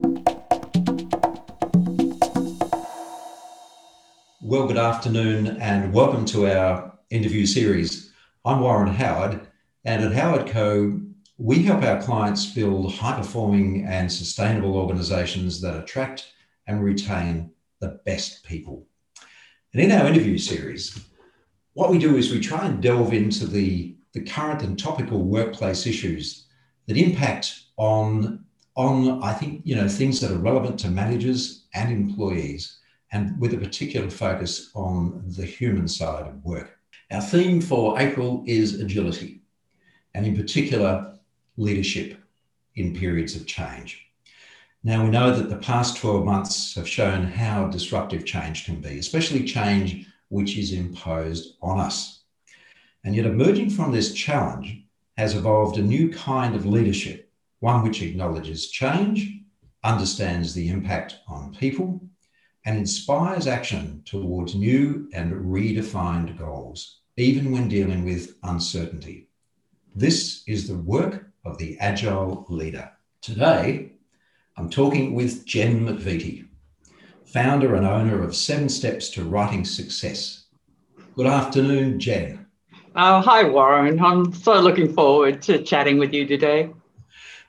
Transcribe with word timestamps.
Well, 0.00 0.22
good 4.66 4.76
afternoon 4.76 5.56
and 5.60 5.92
welcome 5.92 6.24
to 6.26 6.46
our 6.46 6.92
interview 7.10 7.46
series. 7.46 8.12
I'm 8.44 8.60
Warren 8.60 8.94
Howard, 8.94 9.48
and 9.84 10.04
at 10.04 10.12
Howard 10.12 10.46
Co, 10.48 11.00
we 11.38 11.62
help 11.62 11.82
our 11.82 12.00
clients 12.02 12.46
build 12.46 12.94
high 12.94 13.16
performing 13.16 13.86
and 13.86 14.12
sustainable 14.12 14.76
organizations 14.76 15.60
that 15.62 15.82
attract 15.82 16.32
and 16.66 16.84
retain 16.84 17.50
the 17.80 18.00
best 18.04 18.44
people. 18.44 18.86
And 19.72 19.82
in 19.82 19.92
our 19.92 20.06
interview 20.06 20.38
series, 20.38 21.06
what 21.72 21.90
we 21.90 21.98
do 21.98 22.16
is 22.16 22.30
we 22.30 22.40
try 22.40 22.66
and 22.66 22.82
delve 22.82 23.12
into 23.12 23.46
the, 23.46 23.96
the 24.12 24.22
current 24.22 24.62
and 24.62 24.78
topical 24.78 25.24
workplace 25.24 25.86
issues 25.86 26.46
that 26.86 26.96
impact 26.96 27.62
on, 27.76 28.45
on, 28.76 29.22
I 29.22 29.32
think, 29.32 29.62
you 29.64 29.74
know, 29.74 29.88
things 29.88 30.20
that 30.20 30.30
are 30.30 30.38
relevant 30.38 30.78
to 30.80 30.88
managers 30.88 31.64
and 31.74 31.90
employees 31.90 32.78
and 33.12 33.38
with 33.40 33.54
a 33.54 33.58
particular 33.58 34.10
focus 34.10 34.70
on 34.74 35.22
the 35.36 35.46
human 35.46 35.88
side 35.88 36.26
of 36.26 36.44
work. 36.44 36.78
Our 37.10 37.20
theme 37.20 37.60
for 37.60 37.98
April 38.00 38.42
is 38.46 38.80
agility, 38.80 39.42
and 40.14 40.26
in 40.26 40.36
particular, 40.36 41.14
leadership 41.56 42.18
in 42.74 42.94
periods 42.94 43.34
of 43.34 43.46
change. 43.46 44.06
Now, 44.82 45.04
we 45.04 45.10
know 45.10 45.34
that 45.34 45.48
the 45.48 45.56
past 45.56 45.96
12 45.96 46.24
months 46.24 46.74
have 46.74 46.88
shown 46.88 47.24
how 47.24 47.68
disruptive 47.68 48.24
change 48.24 48.66
can 48.66 48.80
be, 48.80 48.98
especially 48.98 49.44
change 49.44 50.06
which 50.28 50.58
is 50.58 50.72
imposed 50.72 51.56
on 51.62 51.80
us. 51.80 52.20
And 53.04 53.14
yet, 53.14 53.26
emerging 53.26 53.70
from 53.70 53.92
this 53.92 54.12
challenge 54.12 54.82
has 55.16 55.34
evolved 55.34 55.78
a 55.78 55.82
new 55.82 56.10
kind 56.10 56.54
of 56.54 56.66
leadership, 56.66 57.25
one 57.66 57.82
which 57.82 58.00
acknowledges 58.00 58.70
change, 58.70 59.40
understands 59.82 60.54
the 60.54 60.68
impact 60.68 61.16
on 61.26 61.52
people, 61.52 62.00
and 62.64 62.78
inspires 62.78 63.48
action 63.48 64.00
towards 64.04 64.54
new 64.54 65.08
and 65.12 65.32
redefined 65.32 66.38
goals, 66.38 67.00
even 67.16 67.50
when 67.50 67.66
dealing 67.68 68.04
with 68.04 68.36
uncertainty. 68.44 69.28
This 69.96 70.44
is 70.46 70.68
the 70.68 70.78
work 70.78 71.26
of 71.44 71.58
the 71.58 71.76
Agile 71.80 72.46
Leader. 72.48 72.88
Today, 73.20 73.90
I'm 74.56 74.70
talking 74.70 75.16
with 75.16 75.44
Jen 75.44 75.84
McVeity, 75.84 76.46
founder 77.24 77.74
and 77.74 77.84
owner 77.84 78.22
of 78.22 78.36
Seven 78.36 78.68
Steps 78.68 79.10
to 79.10 79.24
Writing 79.24 79.64
Success. 79.64 80.44
Good 81.16 81.26
afternoon, 81.26 81.98
Jen. 81.98 82.46
Oh, 82.94 83.20
hi, 83.20 83.42
Warren. 83.42 83.98
I'm 83.98 84.32
so 84.32 84.60
looking 84.60 84.94
forward 84.94 85.42
to 85.42 85.64
chatting 85.64 85.98
with 85.98 86.14
you 86.14 86.26
today. 86.26 86.70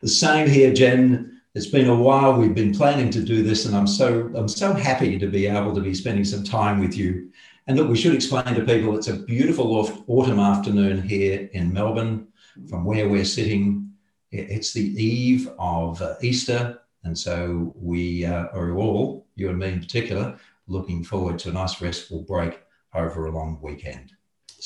The 0.01 0.07
same 0.07 0.47
here, 0.47 0.73
Jen 0.73 1.37
it's 1.57 1.65
been 1.65 1.89
a 1.89 1.95
while. 1.95 2.37
We've 2.37 2.53
been 2.53 2.71
planning 2.71 3.09
to 3.09 3.23
do 3.23 3.41
this, 3.41 3.65
and 3.65 3.75
I'm 3.75 3.87
so 3.87 4.31
I'm 4.35 4.47
so 4.47 4.73
happy 4.73 5.17
to 5.17 5.27
be 5.27 5.47
able 5.47 5.73
to 5.73 5.81
be 5.81 5.95
spending 5.95 6.23
some 6.23 6.43
time 6.43 6.79
with 6.79 6.95
you. 6.95 7.31
And 7.65 7.75
look, 7.75 7.89
we 7.89 7.97
should 7.97 8.13
explain 8.13 8.53
to 8.53 8.63
people 8.63 8.95
it's 8.95 9.07
a 9.07 9.17
beautiful 9.17 9.91
autumn 10.05 10.39
afternoon 10.39 11.01
here 11.01 11.49
in 11.53 11.73
Melbourne, 11.73 12.27
from 12.69 12.85
where 12.85 13.09
we're 13.09 13.25
sitting. 13.25 13.91
It's 14.31 14.71
the 14.71 14.85
eve 15.03 15.49
of 15.57 15.99
uh, 15.99 16.13
Easter, 16.21 16.79
and 17.03 17.17
so 17.17 17.73
we 17.75 18.23
uh, 18.23 18.49
are 18.53 18.77
all, 18.77 19.25
you 19.33 19.49
and 19.49 19.57
me 19.57 19.69
in 19.69 19.79
particular, 19.79 20.37
looking 20.67 21.03
forward 21.03 21.39
to 21.39 21.49
a 21.49 21.53
nice 21.53 21.81
restful 21.81 22.21
break 22.21 22.61
over 22.93 23.25
a 23.25 23.31
long 23.31 23.57
weekend. 23.63 24.13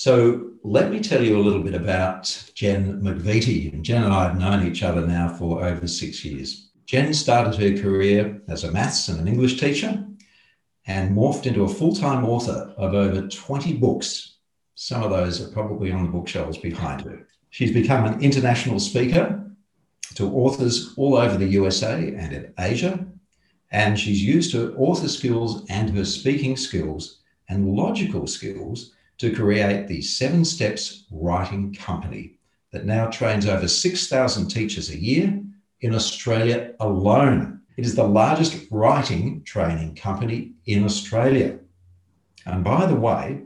So 0.03 0.53
let 0.63 0.89
me 0.89 0.99
tell 0.99 1.23
you 1.23 1.37
a 1.37 1.45
little 1.45 1.61
bit 1.61 1.75
about 1.75 2.23
Jen 2.55 2.99
McVeity. 3.03 3.71
And 3.71 3.85
Jen 3.85 4.03
and 4.03 4.11
I 4.11 4.23
have 4.23 4.39
known 4.39 4.65
each 4.65 4.81
other 4.81 5.05
now 5.05 5.29
for 5.29 5.63
over 5.63 5.85
six 5.85 6.25
years. 6.25 6.71
Jen 6.87 7.13
started 7.13 7.53
her 7.61 7.79
career 7.79 8.41
as 8.47 8.63
a 8.63 8.71
maths 8.71 9.09
and 9.09 9.19
an 9.19 9.27
English 9.27 9.59
teacher 9.59 10.03
and 10.87 11.15
morphed 11.15 11.45
into 11.45 11.65
a 11.65 11.69
full 11.69 11.95
time 11.95 12.25
author 12.25 12.73
of 12.77 12.95
over 12.95 13.27
20 13.27 13.73
books. 13.73 14.37
Some 14.73 15.03
of 15.03 15.11
those 15.11 15.39
are 15.39 15.53
probably 15.53 15.91
on 15.91 16.05
the 16.05 16.11
bookshelves 16.11 16.57
behind 16.57 17.01
her. 17.01 17.27
She's 17.51 17.71
become 17.71 18.05
an 18.05 18.21
international 18.21 18.79
speaker 18.79 19.51
to 20.15 20.35
authors 20.35 20.95
all 20.97 21.15
over 21.15 21.37
the 21.37 21.45
USA 21.45 22.15
and 22.15 22.33
in 22.33 22.51
Asia. 22.57 23.05
And 23.69 23.99
she's 23.99 24.23
used 24.23 24.51
her 24.53 24.73
author 24.77 25.07
skills 25.07 25.63
and 25.69 25.95
her 25.95 26.05
speaking 26.05 26.57
skills 26.57 27.19
and 27.49 27.75
logical 27.75 28.25
skills 28.25 28.95
to 29.21 29.31
create 29.31 29.87
the 29.87 30.01
Seven 30.01 30.43
Steps 30.43 31.05
Writing 31.11 31.75
Company 31.75 32.39
that 32.71 32.85
now 32.85 33.05
trains 33.05 33.45
over 33.45 33.67
6,000 33.67 34.47
teachers 34.47 34.89
a 34.89 34.97
year 34.97 35.39
in 35.81 35.93
Australia 35.93 36.73
alone. 36.79 37.61
It 37.77 37.85
is 37.85 37.93
the 37.93 38.03
largest 38.03 38.65
writing 38.71 39.43
training 39.43 39.93
company 39.93 40.53
in 40.65 40.83
Australia. 40.83 41.59
And 42.47 42.63
by 42.63 42.87
the 42.87 42.95
way, 42.95 43.43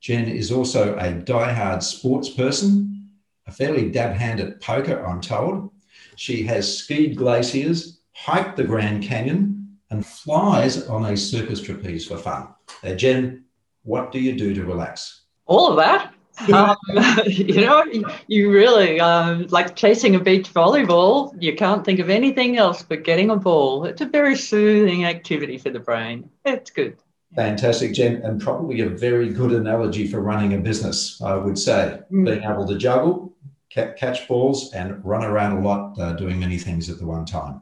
Jen 0.00 0.26
is 0.26 0.50
also 0.50 0.96
a 0.96 1.12
die-hard 1.12 1.82
sports 1.82 2.30
person, 2.30 3.10
a 3.46 3.52
fairly 3.52 3.90
dab 3.90 4.16
hand 4.16 4.40
at 4.40 4.62
poker, 4.62 5.04
I'm 5.04 5.20
told. 5.20 5.70
She 6.16 6.44
has 6.44 6.78
skied 6.78 7.14
glaciers, 7.14 8.00
hiked 8.12 8.56
the 8.56 8.64
Grand 8.64 9.02
Canyon, 9.02 9.76
and 9.90 10.06
flies 10.06 10.88
on 10.88 11.04
a 11.04 11.14
circus 11.14 11.60
trapeze 11.60 12.06
for 12.06 12.16
fun. 12.16 12.48
Now, 12.82 12.94
Jen, 12.94 13.44
what 13.82 14.12
do 14.12 14.18
you 14.18 14.36
do 14.36 14.54
to 14.54 14.64
relax? 14.64 15.22
All 15.46 15.70
of 15.70 15.76
that 15.76 16.14
um, 16.52 16.76
you 17.26 17.60
know, 17.60 17.84
you 18.26 18.50
really 18.50 19.00
um, 19.00 19.46
like 19.48 19.76
chasing 19.76 20.14
a 20.14 20.20
beach 20.20 20.52
volleyball. 20.52 21.34
You 21.40 21.54
can't 21.54 21.84
think 21.84 21.98
of 22.00 22.10
anything 22.10 22.56
else 22.56 22.82
but 22.82 23.04
getting 23.04 23.30
a 23.30 23.36
ball. 23.36 23.84
It's 23.84 24.00
a 24.00 24.06
very 24.06 24.36
soothing 24.36 25.04
activity 25.04 25.58
for 25.58 25.70
the 25.70 25.80
brain. 25.80 26.30
It's 26.44 26.70
good. 26.70 26.96
Fantastic, 27.36 27.94
Jen, 27.94 28.16
and 28.22 28.40
probably 28.40 28.80
a 28.80 28.88
very 28.88 29.28
good 29.28 29.52
analogy 29.52 30.08
for 30.08 30.20
running 30.20 30.54
a 30.54 30.58
business, 30.58 31.20
I 31.22 31.34
would 31.34 31.58
say. 31.58 32.00
Mm. 32.10 32.24
Being 32.24 32.42
able 32.42 32.66
to 32.66 32.76
juggle, 32.76 33.32
catch 33.70 34.26
balls, 34.26 34.72
and 34.72 35.04
run 35.04 35.24
around 35.24 35.58
a 35.58 35.60
lot, 35.60 35.98
uh, 36.00 36.14
doing 36.14 36.40
many 36.40 36.58
things 36.58 36.90
at 36.90 36.98
the 36.98 37.06
one 37.06 37.24
time. 37.24 37.60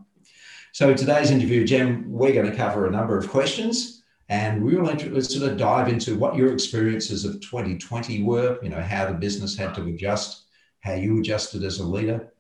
So, 0.72 0.94
today's 0.94 1.30
interview, 1.30 1.66
Jen, 1.66 2.04
we're 2.08 2.32
going 2.32 2.50
to 2.50 2.56
cover 2.56 2.86
a 2.86 2.90
number 2.90 3.18
of 3.18 3.28
questions. 3.28 3.97
And 4.28 4.62
we 4.62 4.76
will 4.76 4.86
sort 5.22 5.50
of 5.50 5.56
dive 5.56 5.88
into 5.88 6.18
what 6.18 6.36
your 6.36 6.52
experiences 6.52 7.24
of 7.24 7.40
2020 7.40 8.22
were, 8.22 8.58
you 8.62 8.68
know, 8.68 8.80
how 8.80 9.06
the 9.06 9.14
business 9.14 9.56
had 9.56 9.74
to 9.76 9.86
adjust, 9.86 10.44
how 10.80 10.94
you 10.94 11.18
adjusted 11.20 11.64
as 11.64 11.78
a 11.78 11.84
leader, 11.84 12.30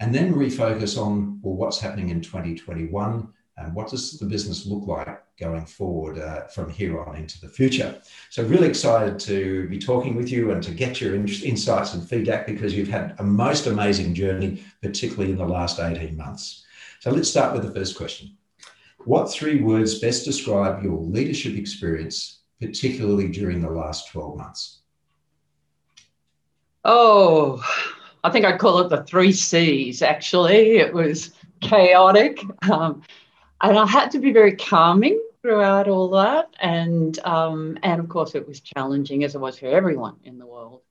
and 0.00 0.14
then 0.14 0.34
refocus 0.34 1.00
on, 1.00 1.40
well, 1.42 1.54
what's 1.54 1.78
happening 1.78 2.08
in 2.08 2.20
2021 2.20 3.28
and 3.58 3.74
what 3.74 3.88
does 3.88 4.18
the 4.18 4.26
business 4.26 4.66
look 4.66 4.86
like 4.86 5.22
going 5.38 5.64
forward 5.64 6.18
uh, 6.18 6.46
from 6.48 6.70
here 6.70 7.00
on 7.00 7.16
into 7.16 7.40
the 7.40 7.48
future. 7.48 7.94
So, 8.30 8.42
really 8.44 8.68
excited 8.68 9.18
to 9.20 9.68
be 9.68 9.78
talking 9.78 10.14
with 10.14 10.30
you 10.30 10.50
and 10.50 10.62
to 10.62 10.72
get 10.72 11.00
your 11.00 11.14
insights 11.14 11.94
and 11.94 12.06
feedback 12.06 12.46
because 12.46 12.74
you've 12.74 12.88
had 12.88 13.14
a 13.18 13.24
most 13.24 13.66
amazing 13.66 14.14
journey, 14.14 14.62
particularly 14.82 15.32
in 15.32 15.38
the 15.38 15.46
last 15.46 15.78
18 15.78 16.16
months. 16.16 16.64
So, 17.00 17.10
let's 17.10 17.30
start 17.30 17.54
with 17.54 17.62
the 17.62 17.72
first 17.72 17.96
question. 17.96 18.35
What 19.06 19.30
three 19.30 19.62
words 19.62 20.00
best 20.00 20.24
describe 20.24 20.82
your 20.82 20.98
leadership 20.98 21.54
experience, 21.54 22.40
particularly 22.60 23.28
during 23.28 23.60
the 23.60 23.70
last 23.70 24.10
12 24.10 24.36
months? 24.36 24.80
Oh, 26.84 27.62
I 28.24 28.30
think 28.30 28.44
I'd 28.44 28.58
call 28.58 28.80
it 28.80 28.88
the 28.88 29.04
three 29.04 29.30
C's, 29.30 30.02
actually. 30.02 30.78
It 30.78 30.92
was 30.92 31.30
chaotic. 31.60 32.40
Um, 32.68 33.02
and 33.60 33.78
I 33.78 33.86
had 33.86 34.10
to 34.10 34.18
be 34.18 34.32
very 34.32 34.56
calming 34.56 35.20
throughout 35.40 35.86
all 35.86 36.10
that. 36.10 36.50
And, 36.58 37.16
um, 37.20 37.78
and 37.84 38.00
of 38.00 38.08
course, 38.08 38.34
it 38.34 38.48
was 38.48 38.60
challenging, 38.60 39.22
as 39.22 39.36
it 39.36 39.40
was 39.40 39.56
for 39.56 39.66
everyone 39.66 40.16
in 40.24 40.36
the 40.36 40.46
world. 40.46 40.82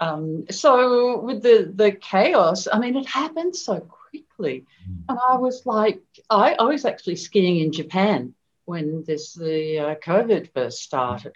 Um, 0.00 0.46
so, 0.50 1.20
with 1.20 1.44
the, 1.44 1.72
the 1.72 1.92
chaos, 1.92 2.66
I 2.72 2.80
mean, 2.80 2.96
it 2.96 3.06
happened 3.06 3.54
so 3.54 3.78
quickly 3.78 4.03
quickly. 4.34 4.64
Mm. 4.88 5.04
And 5.08 5.18
I 5.28 5.36
was 5.36 5.66
like, 5.66 6.00
I, 6.30 6.54
I 6.58 6.64
was 6.64 6.84
actually 6.84 7.16
skiing 7.16 7.58
in 7.58 7.72
Japan 7.72 8.34
when 8.64 9.04
this 9.06 9.34
the 9.34 9.78
uh, 9.78 9.94
COVID 9.96 10.52
first 10.54 10.82
started. 10.82 11.32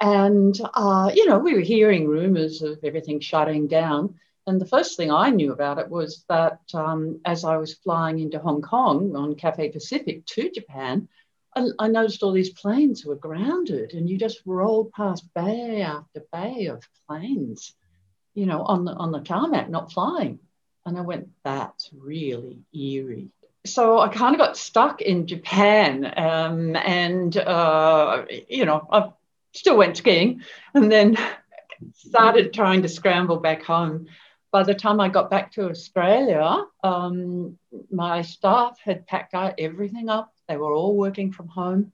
And, 0.00 0.58
uh, 0.74 1.10
you 1.14 1.26
know, 1.26 1.38
we 1.38 1.54
were 1.54 1.60
hearing 1.60 2.06
rumors 2.06 2.62
of 2.62 2.78
everything 2.84 3.20
shutting 3.20 3.66
down. 3.66 4.14
And 4.46 4.60
the 4.60 4.66
first 4.66 4.96
thing 4.96 5.10
I 5.10 5.30
knew 5.30 5.52
about 5.52 5.78
it 5.78 5.88
was 5.88 6.24
that 6.28 6.60
um, 6.72 7.20
as 7.24 7.44
I 7.44 7.56
was 7.56 7.74
flying 7.74 8.20
into 8.20 8.38
Hong 8.38 8.62
Kong 8.62 9.14
on 9.16 9.34
Cathay 9.34 9.70
Pacific 9.70 10.24
to 10.26 10.50
Japan, 10.50 11.08
I, 11.56 11.66
I, 11.78 11.88
noticed 11.88 12.22
all 12.22 12.32
these 12.32 12.52
planes 12.52 13.04
were 13.04 13.16
grounded, 13.16 13.92
and 13.92 14.08
you 14.08 14.16
just 14.16 14.40
rolled 14.46 14.92
past 14.92 15.26
bay 15.34 15.82
after 15.82 16.22
bay 16.32 16.66
of 16.66 16.82
planes, 17.06 17.74
you 18.34 18.46
know, 18.46 18.62
on 18.62 18.84
the 18.84 18.92
on 18.92 19.10
the 19.10 19.20
tarmac, 19.20 19.68
not 19.68 19.92
flying. 19.92 20.38
And 20.88 20.96
I 20.96 21.02
went, 21.02 21.28
that's 21.44 21.90
really 21.92 22.60
eerie. 22.74 23.28
So 23.66 24.00
I 24.00 24.08
kind 24.08 24.34
of 24.34 24.38
got 24.38 24.56
stuck 24.56 25.02
in 25.02 25.26
Japan. 25.26 26.12
Um, 26.16 26.74
and, 26.76 27.36
uh, 27.36 28.24
you 28.48 28.64
know, 28.64 28.88
I 28.90 29.10
still 29.52 29.76
went 29.76 29.98
skiing 29.98 30.42
and 30.72 30.90
then 30.90 31.18
started 31.94 32.54
trying 32.54 32.82
to 32.82 32.88
scramble 32.88 33.36
back 33.36 33.62
home. 33.62 34.06
By 34.50 34.62
the 34.62 34.74
time 34.74 34.98
I 34.98 35.10
got 35.10 35.30
back 35.30 35.52
to 35.52 35.68
Australia, 35.68 36.64
um, 36.82 37.58
my 37.90 38.22
staff 38.22 38.80
had 38.82 39.06
packed 39.06 39.34
out 39.34 39.56
everything 39.58 40.08
up. 40.08 40.32
They 40.48 40.56
were 40.56 40.72
all 40.72 40.96
working 40.96 41.32
from 41.32 41.48
home. 41.48 41.92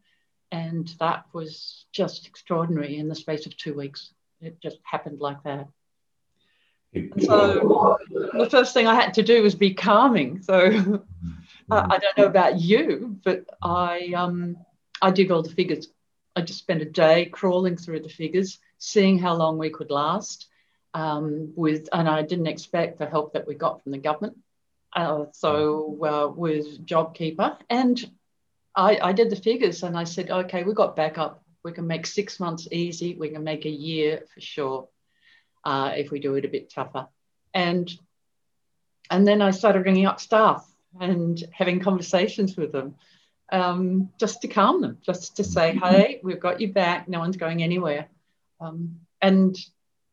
And 0.52 0.86
that 1.00 1.24
was 1.32 1.86
just 1.90 2.28
extraordinary 2.28 2.96
in 2.96 3.08
the 3.08 3.16
space 3.16 3.46
of 3.46 3.56
two 3.56 3.74
weeks. 3.74 4.12
It 4.40 4.60
just 4.60 4.78
happened 4.84 5.18
like 5.18 5.42
that. 5.42 5.66
So 7.18 7.98
the 8.10 8.48
first 8.50 8.74
thing 8.74 8.86
I 8.86 8.94
had 8.94 9.14
to 9.14 9.22
do 9.22 9.42
was 9.42 9.54
be 9.54 9.74
calming. 9.74 10.42
So 10.42 10.56
I 11.70 11.98
don't 11.98 12.18
know 12.18 12.26
about 12.26 12.60
you, 12.60 13.18
but 13.24 13.44
I 13.62 14.12
um, 14.16 14.56
I 15.02 15.10
did 15.10 15.30
all 15.30 15.42
the 15.42 15.50
figures. 15.50 15.88
I 16.36 16.42
just 16.42 16.60
spent 16.60 16.82
a 16.82 16.86
day 16.86 17.26
crawling 17.26 17.76
through 17.76 18.00
the 18.00 18.08
figures, 18.08 18.58
seeing 18.78 19.18
how 19.18 19.34
long 19.34 19.58
we 19.58 19.70
could 19.70 19.90
last. 19.90 20.48
Um, 20.92 21.52
with 21.56 21.88
and 21.92 22.08
I 22.08 22.22
didn't 22.22 22.46
expect 22.46 22.98
the 22.98 23.06
help 23.06 23.32
that 23.32 23.48
we 23.48 23.54
got 23.54 23.82
from 23.82 23.92
the 23.92 23.98
government. 23.98 24.38
Uh, 24.92 25.24
so 25.32 25.98
uh, 26.04 26.32
with 26.32 26.86
JobKeeper, 26.86 27.58
and 27.68 28.08
I, 28.76 28.98
I 29.02 29.12
did 29.12 29.30
the 29.30 29.36
figures, 29.36 29.82
and 29.82 29.98
I 29.98 30.04
said, 30.04 30.30
okay, 30.30 30.62
we 30.62 30.72
got 30.72 30.94
backup. 30.94 31.42
We 31.64 31.72
can 31.72 31.88
make 31.88 32.06
six 32.06 32.38
months 32.38 32.68
easy. 32.70 33.16
We 33.16 33.30
can 33.30 33.42
make 33.42 33.64
a 33.64 33.70
year 33.70 34.22
for 34.32 34.40
sure 34.40 34.88
uh, 35.64 35.92
if 35.96 36.10
we 36.10 36.20
do 36.20 36.34
it 36.34 36.44
a 36.44 36.48
bit 36.48 36.70
tougher. 36.70 37.08
And 37.52 37.90
and 39.10 39.26
then 39.26 39.42
I 39.42 39.50
started 39.50 39.84
ringing 39.84 40.06
up 40.06 40.20
staff 40.20 40.66
and 41.00 41.42
having 41.52 41.80
conversations 41.80 42.56
with 42.56 42.72
them 42.72 42.94
um, 43.52 44.10
just 44.18 44.40
to 44.42 44.48
calm 44.48 44.80
them, 44.80 44.98
just 45.02 45.36
to 45.36 45.44
say, 45.44 45.72
mm-hmm. 45.72 45.84
hey, 45.84 46.20
we've 46.22 46.40
got 46.40 46.60
you 46.60 46.72
back. 46.72 47.08
No 47.08 47.18
one's 47.18 47.36
going 47.36 47.62
anywhere. 47.62 48.08
Um, 48.60 49.00
and 49.20 49.56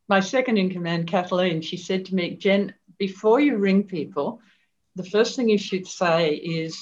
my 0.09 0.19
second 0.19 0.57
in 0.57 0.69
command, 0.69 1.07
Kathleen, 1.07 1.61
she 1.61 1.77
said 1.77 2.05
to 2.05 2.15
me, 2.15 2.35
Jen, 2.35 2.73
before 2.97 3.39
you 3.39 3.57
ring 3.57 3.83
people, 3.83 4.41
the 4.95 5.05
first 5.05 5.35
thing 5.35 5.47
you 5.47 5.57
should 5.57 5.87
say 5.87 6.33
is, 6.33 6.77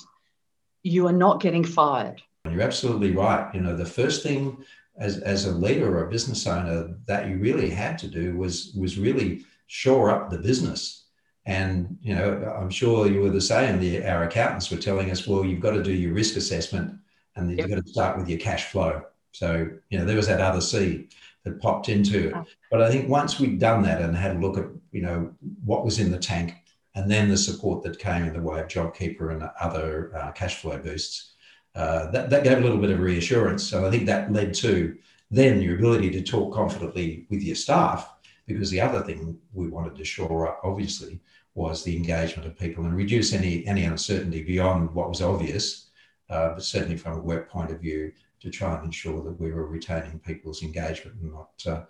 you 0.82 1.08
are 1.08 1.14
not 1.14 1.42
getting 1.42 1.64
fired. 1.64 2.22
You're 2.50 2.62
absolutely 2.62 3.12
right. 3.12 3.54
You 3.54 3.62
know, 3.62 3.76
the 3.76 3.86
first 3.86 4.24
thing 4.24 4.64
as, 5.00 5.18
as 5.20 5.46
a 5.46 5.52
leader 5.52 5.98
or 5.98 6.06
a 6.06 6.10
business 6.10 6.46
owner 6.46 6.96
that 7.08 7.28
you 7.28 7.38
really 7.38 7.70
had 7.70 7.98
to 8.00 8.08
do 8.08 8.38
was 8.38 8.74
was 8.78 9.00
really 9.00 9.46
shore 9.68 10.10
up 10.10 10.30
the 10.30 10.38
business. 10.38 11.06
And 11.46 11.98
you 12.02 12.14
know, 12.14 12.56
I'm 12.60 12.70
sure 12.70 13.08
you 13.08 13.22
were 13.22 13.30
the 13.30 13.42
same. 13.42 13.80
The, 13.80 14.06
our 14.06 14.24
accountants 14.24 14.70
were 14.70 14.78
telling 14.78 15.10
us, 15.10 15.26
well, 15.26 15.46
you've 15.46 15.62
got 15.62 15.72
to 15.72 15.82
do 15.82 15.94
your 15.94 16.14
risk 16.14 16.36
assessment, 16.36 16.94
and 17.36 17.50
yep. 17.50 17.60
you've 17.60 17.70
got 17.70 17.86
to 17.86 17.92
start 17.92 18.18
with 18.18 18.30
your 18.30 18.40
cash 18.40 18.66
flow. 18.66 19.02
So 19.32 19.70
you 19.90 19.98
know, 19.98 20.06
there 20.06 20.18
was 20.18 20.28
that 20.28 20.42
other 20.42 20.62
C 20.62 21.08
that 21.46 21.62
popped 21.62 21.90
into 21.90 22.28
it. 22.28 22.34
Oh. 22.36 22.46
But 22.70 22.82
I 22.82 22.92
think 22.92 23.10
once 23.10 23.40
we'd 23.40 23.60
done 23.60 23.82
that 23.84 24.02
and 24.02 24.16
had 24.16 24.36
a 24.36 24.40
look 24.40 24.58
at 24.58 24.66
you 24.92 25.02
know 25.02 25.32
what 25.64 25.86
was 25.86 26.00
in 26.00 26.12
the 26.12 26.20
tank, 26.20 26.54
and 26.94 27.10
then 27.10 27.30
the 27.30 27.38
support 27.38 27.84
that 27.84 28.00
came 28.00 28.26
in 28.26 28.34
the 28.34 28.42
way 28.42 28.60
of 28.60 28.68
JobKeeper 28.68 29.32
and 29.32 29.50
other 29.62 30.16
uh, 30.16 30.32
cash 30.34 30.62
flow 30.62 30.78
boosts, 30.78 31.34
uh, 31.76 32.12
that, 32.12 32.30
that 32.30 32.44
gave 32.44 32.58
a 32.58 32.62
little 32.62 32.78
bit 32.78 32.92
of 32.92 33.00
reassurance. 33.00 33.64
So 33.64 33.86
I 33.86 33.92
think 33.92 34.06
that 34.06 34.32
led 34.34 34.54
to 34.56 34.98
then 35.32 35.62
your 35.62 35.76
ability 35.76 36.10
to 36.12 36.24
talk 36.24 36.54
confidently 36.54 37.28
with 37.30 37.42
your 37.42 37.56
staff, 37.56 38.16
because 38.48 38.72
the 38.72 38.82
other 38.82 39.02
thing 39.02 39.38
we 39.54 39.68
wanted 39.68 39.96
to 39.96 40.04
shore 40.04 40.48
up, 40.48 40.60
obviously, 40.64 41.20
was 41.54 41.84
the 41.84 41.96
engagement 41.96 42.48
of 42.48 42.58
people 42.58 42.86
and 42.86 42.96
reduce 42.96 43.34
any 43.34 43.66
any 43.68 43.84
uncertainty 43.84 44.44
beyond 44.44 44.92
what 44.94 45.10
was 45.10 45.22
obvious, 45.22 45.90
uh, 46.30 46.50
but 46.54 46.64
certainly 46.64 46.98
from 46.98 47.18
a 47.18 47.22
work 47.22 47.50
point 47.50 47.72
of 47.72 47.80
view, 47.80 48.12
to 48.40 48.50
try 48.50 48.76
and 48.76 48.86
ensure 48.86 49.22
that 49.24 49.40
we 49.40 49.52
were 49.52 49.68
retaining 49.68 50.20
people's 50.20 50.64
engagement 50.64 51.18
and 51.22 51.34
not, 51.34 51.52
uh, 51.68 51.82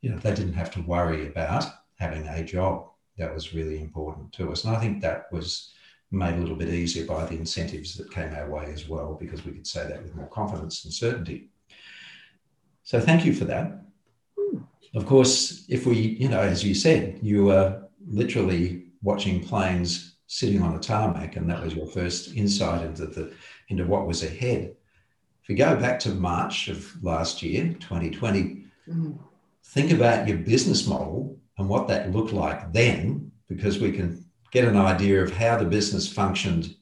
you 0.00 0.10
know, 0.10 0.16
they 0.18 0.34
didn't 0.34 0.54
have 0.54 0.70
to 0.70 0.80
worry 0.82 1.26
about 1.26 1.64
having 1.98 2.26
a 2.26 2.42
job. 2.42 2.86
That 3.18 3.34
was 3.34 3.52
really 3.52 3.80
important 3.80 4.32
to 4.32 4.50
us, 4.50 4.64
and 4.64 4.74
I 4.74 4.80
think 4.80 5.02
that 5.02 5.30
was 5.30 5.74
made 6.10 6.34
a 6.34 6.38
little 6.38 6.56
bit 6.56 6.68
easier 6.68 7.06
by 7.06 7.24
the 7.24 7.36
incentives 7.36 7.96
that 7.96 8.10
came 8.10 8.34
our 8.34 8.50
way 8.50 8.70
as 8.72 8.88
well, 8.88 9.16
because 9.20 9.44
we 9.44 9.52
could 9.52 9.66
say 9.66 9.86
that 9.86 10.02
with 10.02 10.16
more 10.16 10.28
confidence 10.28 10.84
and 10.84 10.92
certainty. 10.92 11.48
So 12.82 13.00
thank 13.00 13.24
you 13.24 13.32
for 13.32 13.44
that. 13.44 13.82
Of 14.94 15.06
course, 15.06 15.64
if 15.68 15.86
we, 15.86 15.96
you 15.96 16.28
know, 16.28 16.40
as 16.40 16.64
you 16.64 16.74
said, 16.74 17.20
you 17.22 17.44
were 17.44 17.82
literally 18.04 18.86
watching 19.02 19.40
planes 19.40 20.16
sitting 20.26 20.62
on 20.62 20.74
a 20.74 20.80
tarmac, 20.80 21.36
and 21.36 21.48
that 21.48 21.62
was 21.62 21.74
your 21.74 21.86
first 21.86 22.34
insight 22.34 22.84
into 22.84 23.06
the 23.06 23.32
into 23.68 23.84
what 23.84 24.06
was 24.06 24.24
ahead. 24.24 24.74
If 25.42 25.48
we 25.48 25.54
go 25.54 25.76
back 25.76 26.00
to 26.00 26.10
March 26.10 26.68
of 26.68 26.92
last 27.02 27.42
year, 27.42 27.72
2020, 27.74 28.64
mm. 28.88 29.18
think 29.64 29.92
about 29.92 30.26
your 30.26 30.38
business 30.38 30.86
model 30.86 31.38
and 31.58 31.68
what 31.68 31.86
that 31.88 32.12
looked 32.12 32.32
like 32.32 32.72
then, 32.72 33.30
because 33.48 33.78
we 33.78 33.92
can 33.92 34.24
get 34.50 34.64
an 34.64 34.76
idea 34.76 35.22
of 35.22 35.32
how 35.32 35.56
the 35.56 35.64
business 35.64 36.12
functioned 36.12 36.76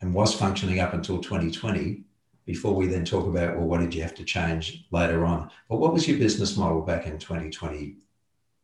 and 0.00 0.14
was 0.14 0.34
functioning 0.34 0.80
up 0.80 0.94
until 0.94 1.18
2020 1.18 2.04
before 2.44 2.74
we 2.74 2.86
then 2.86 3.04
talk 3.04 3.26
about, 3.26 3.56
well, 3.56 3.66
what 3.66 3.80
did 3.80 3.94
you 3.94 4.02
have 4.02 4.14
to 4.14 4.24
change 4.24 4.86
later 4.90 5.24
on? 5.24 5.50
But 5.68 5.76
what 5.76 5.92
was 5.92 6.08
your 6.08 6.18
business 6.18 6.56
model 6.56 6.80
back 6.80 7.06
in 7.06 7.18
2020, 7.18 7.96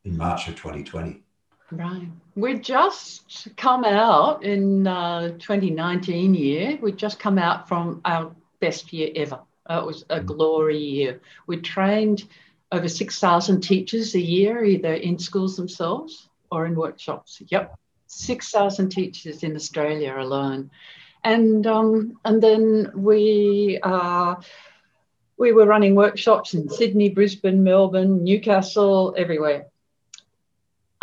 in 0.05 0.17
March 0.17 0.49
of 0.49 0.57
2020? 0.57 1.23
Right. 1.71 2.09
we 2.35 2.55
just 2.59 3.49
come 3.57 3.85
out 3.85 4.45
in 4.45 4.87
uh, 4.87 5.31
2019 5.39 6.35
year. 6.35 6.79
we 6.81 6.93
just 6.93 7.19
come 7.19 7.39
out 7.39 7.69
from 7.69 8.01
our 8.05 8.35
best 8.61 8.93
year 8.93 9.11
ever. 9.17 9.41
Uh, 9.69 9.81
it 9.83 9.87
was 9.87 10.05
a 10.11 10.21
mm. 10.21 10.27
glory 10.27 10.79
year. 10.79 11.21
We 11.47 11.59
trained 11.59 12.25
over 12.71 12.89
6,000 12.89 13.61
teachers 13.61 14.15
a 14.15 14.21
year, 14.21 14.65
either 14.65 14.95
in 14.95 15.19
schools 15.19 15.57
themselves 15.57 16.29
or 16.51 16.67
in 16.67 16.75
workshops. 16.75 17.43
Yep. 17.49 17.79
6,000 18.15 18.91
teachers 18.91 19.43
in 19.43 19.57
Australia 19.57 20.17
alone. 20.19 20.71
And, 21.23 21.67
um, 21.67 22.19
and 22.25 22.43
then 22.43 22.93
we, 22.95 23.79
uh, 23.83 24.37
we 25.37 25.53
were 25.53 25.67
running 25.67 25.95
workshops 25.95 26.55
in 26.55 26.69
Sydney, 26.69 27.09
Brisbane, 27.09 27.65
Melbourne, 27.65 28.25
Newcastle, 28.25 29.15
everywhere. 29.17 29.67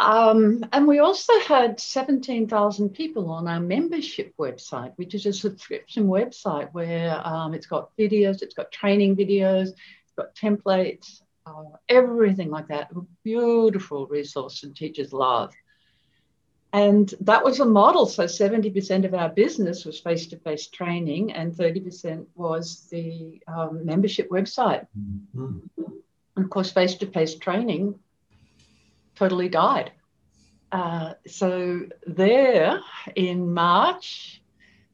Um, 0.02 0.66
and 0.72 0.88
we 0.88 0.98
also 0.98 1.38
had 1.42 1.80
17,000 1.80 2.90
people 2.90 3.30
on 3.30 3.48
our 3.48 3.60
membership 3.60 4.34
website, 4.40 4.94
which 4.96 5.14
is 5.14 5.28
a 5.28 5.34
subscription 5.34 6.08
website 6.08 6.74
where 6.74 7.22
um, 7.24 7.54
it's 7.54 7.68
got 7.68 7.96
videos, 7.98 8.42
it's 8.42 8.56
got 8.56 8.72
training 8.72 9.16
videos, 9.16 9.68
it's 9.68 10.14
got 10.18 10.34
templates, 10.34 11.22
uh, 11.46 11.78
everything 11.88 12.50
like 12.50 12.68
that. 12.70 12.90
Beautiful 13.24 14.08
resource 14.08 14.64
and 14.64 14.76
teachers 14.76 15.14
love. 15.14 15.54
And 16.74 17.14
that 17.22 17.44
was 17.44 17.60
a 17.60 17.66
model. 17.66 18.06
So 18.06 18.26
70% 18.26 19.06
of 19.06 19.14
our 19.14 19.30
business 19.30 19.84
was 19.84 20.00
face 20.00 20.28
to 20.28 20.38
face 20.38 20.68
training, 20.68 21.34
and 21.34 21.54
30% 21.54 22.26
was 22.36 22.88
the 22.90 23.42
um, 23.48 23.86
membership 23.86 24.30
website. 24.30 24.88
Mm-hmm. 24.98 25.60
And 26.36 26.46
of 26.46 26.50
course, 26.50 26.72
face 26.72 26.96
to 26.96 27.08
face 27.08 27.36
training 27.36 28.00
totally 29.16 29.50
died. 29.50 29.92
Uh, 30.72 31.14
so, 31.28 31.82
there 32.08 32.80
in 33.16 33.54
March, 33.54 34.42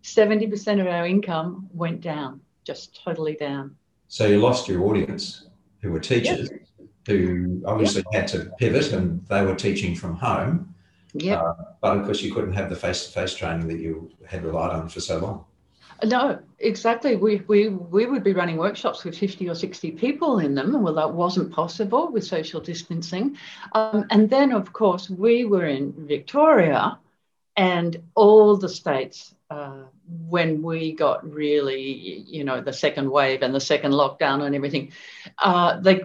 70% 0.03 0.81
of 0.81 0.88
our 0.88 1.05
income 1.05 1.69
went 1.72 2.01
down, 2.01 2.41
just 2.63 3.00
totally 3.05 3.36
down. 3.36 3.75
So, 4.07 4.25
you 4.25 4.39
lost 4.39 4.67
your 4.67 4.81
audience 4.86 5.48
who 5.84 5.91
were 5.91 6.00
teachers 6.00 6.50
yep. 6.50 6.88
who 7.05 7.62
obviously 7.67 8.03
yep. 8.12 8.22
had 8.22 8.27
to 8.29 8.51
pivot 8.57 8.91
and 8.91 9.24
they 9.27 9.46
were 9.46 9.53
teaching 9.53 9.93
from 9.93 10.15
home 10.15 10.74
yeah. 11.19 11.41
Uh, 11.41 11.55
but 11.81 11.97
of 11.97 12.05
course, 12.05 12.21
you 12.21 12.33
couldn't 12.33 12.53
have 12.53 12.69
the 12.69 12.75
face-to-face 12.75 13.36
training 13.36 13.67
that 13.67 13.79
you 13.79 14.12
had 14.25 14.43
relied 14.43 14.71
on 14.71 14.89
for 14.89 15.00
so 15.00 15.19
long. 15.19 15.45
No, 16.03 16.39
exactly. 16.59 17.15
We, 17.15 17.38
we, 17.47 17.69
we 17.69 18.05
would 18.05 18.24
be 18.24 18.33
running 18.33 18.57
workshops 18.57 19.03
with 19.03 19.17
50 19.17 19.50
or 19.50 19.55
60 19.55 19.91
people 19.91 20.39
in 20.39 20.53
them. 20.53 20.83
Well, 20.83 20.93
that 20.93 21.12
wasn't 21.12 21.51
possible 21.51 22.12
with 22.12 22.24
social 22.24 22.62
distancing. 22.62 23.38
Um, 23.74 24.05
and 24.12 24.29
then, 24.29 24.51
of 24.51 24.74
course, 24.74 25.09
we 25.09 25.45
were 25.45 25.65
in 25.65 25.93
Victoria 26.07 27.00
and 27.55 28.03
all 28.13 28.55
the 28.57 28.69
states, 28.69 29.33
uh, 29.50 29.86
when 30.27 30.62
we 30.62 30.93
got 30.93 31.27
really, 31.27 32.24
you 32.27 32.43
know, 32.43 32.62
the 32.62 32.74
second 32.74 33.09
wave 33.09 33.41
and 33.41 33.55
the 33.55 33.59
second 33.59 33.91
lockdown 33.91 34.45
and 34.45 34.55
everything, 34.55 34.91
uh, 35.39 35.79
they, 35.79 36.01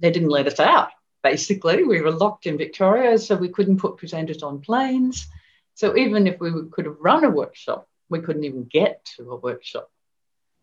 they 0.00 0.10
didn't 0.10 0.30
let 0.30 0.48
us 0.48 0.58
out 0.58 0.88
basically. 1.22 1.84
We 1.84 2.00
were 2.00 2.10
locked 2.10 2.46
in 2.46 2.58
Victoria, 2.58 3.18
so 3.18 3.36
we 3.36 3.48
couldn't 3.48 3.78
put 3.78 3.96
presenters 3.96 4.42
on 4.42 4.60
planes. 4.60 5.26
So 5.74 5.96
even 5.96 6.26
if 6.26 6.40
we 6.40 6.50
could 6.70 6.86
have 6.86 6.96
run 7.00 7.24
a 7.24 7.30
workshop, 7.30 7.88
we 8.08 8.20
couldn't 8.20 8.44
even 8.44 8.64
get 8.64 9.04
to 9.16 9.30
a 9.30 9.36
workshop. 9.36 9.90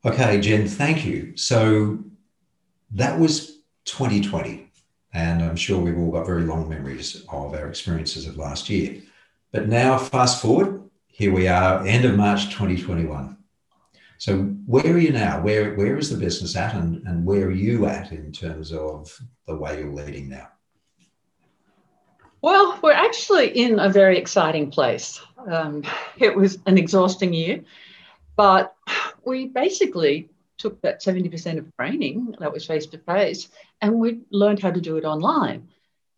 Okay, 0.06 0.40
Jen, 0.40 0.68
thank 0.68 1.06
you. 1.06 1.36
So 1.36 2.00
that 2.92 3.20
was 3.20 3.60
2020, 3.86 4.70
and 5.14 5.42
I'm 5.42 5.56
sure 5.56 5.80
we've 5.80 5.98
all 5.98 6.12
got 6.12 6.26
very 6.26 6.44
long 6.44 6.70
memories 6.70 7.24
of 7.30 7.54
our 7.54 7.68
experiences 7.68 8.28
of 8.28 8.38
last 8.38 8.70
year. 8.70 9.02
But 9.52 9.68
now, 9.68 9.98
fast 9.98 10.42
forward, 10.42 10.84
here 11.08 11.34
we 11.34 11.48
are, 11.48 11.86
end 11.88 12.06
of 12.06 12.16
March 12.16 12.46
2021. 12.46 13.37
So 14.18 14.44
where 14.66 14.94
are 14.94 14.98
you 14.98 15.12
now? 15.12 15.42
Where 15.42 15.76
where 15.76 15.98
is 15.98 16.10
the 16.10 16.18
business 16.18 16.56
at, 16.56 16.74
and 16.74 17.06
and 17.08 17.26
where 17.26 17.48
are 17.48 17.52
you 17.52 17.86
at 17.86 18.12
in 18.12 18.32
terms 18.32 18.72
of 18.72 19.18
the 19.48 19.56
way 19.56 19.80
you're 19.80 19.94
leading 19.94 20.30
now? 20.30 20.50
Well, 22.42 22.80
we're 22.82 22.92
actually 22.92 23.50
in 23.58 23.80
a 23.80 23.90
very 23.90 24.18
exciting 24.18 24.72
place. 24.72 25.20
Um, 25.50 25.84
it 26.18 26.36
was 26.36 26.60
an 26.66 26.78
exhausting 26.78 27.34
year, 27.34 27.64
but 28.36 28.76
we 29.26 29.48
basically 29.48 30.30
took 30.58 30.82
that 30.82 31.02
70% 31.02 31.58
of 31.58 31.76
training 31.76 32.36
that 32.40 32.52
was 32.52 32.66
face 32.66 32.88
to 32.88 32.98
face 32.98 33.50
and 33.82 33.94
we 33.96 34.22
learned 34.32 34.60
how 34.60 34.72
to 34.72 34.82
do 34.82 34.98
it 34.98 35.06
online. 35.06 35.68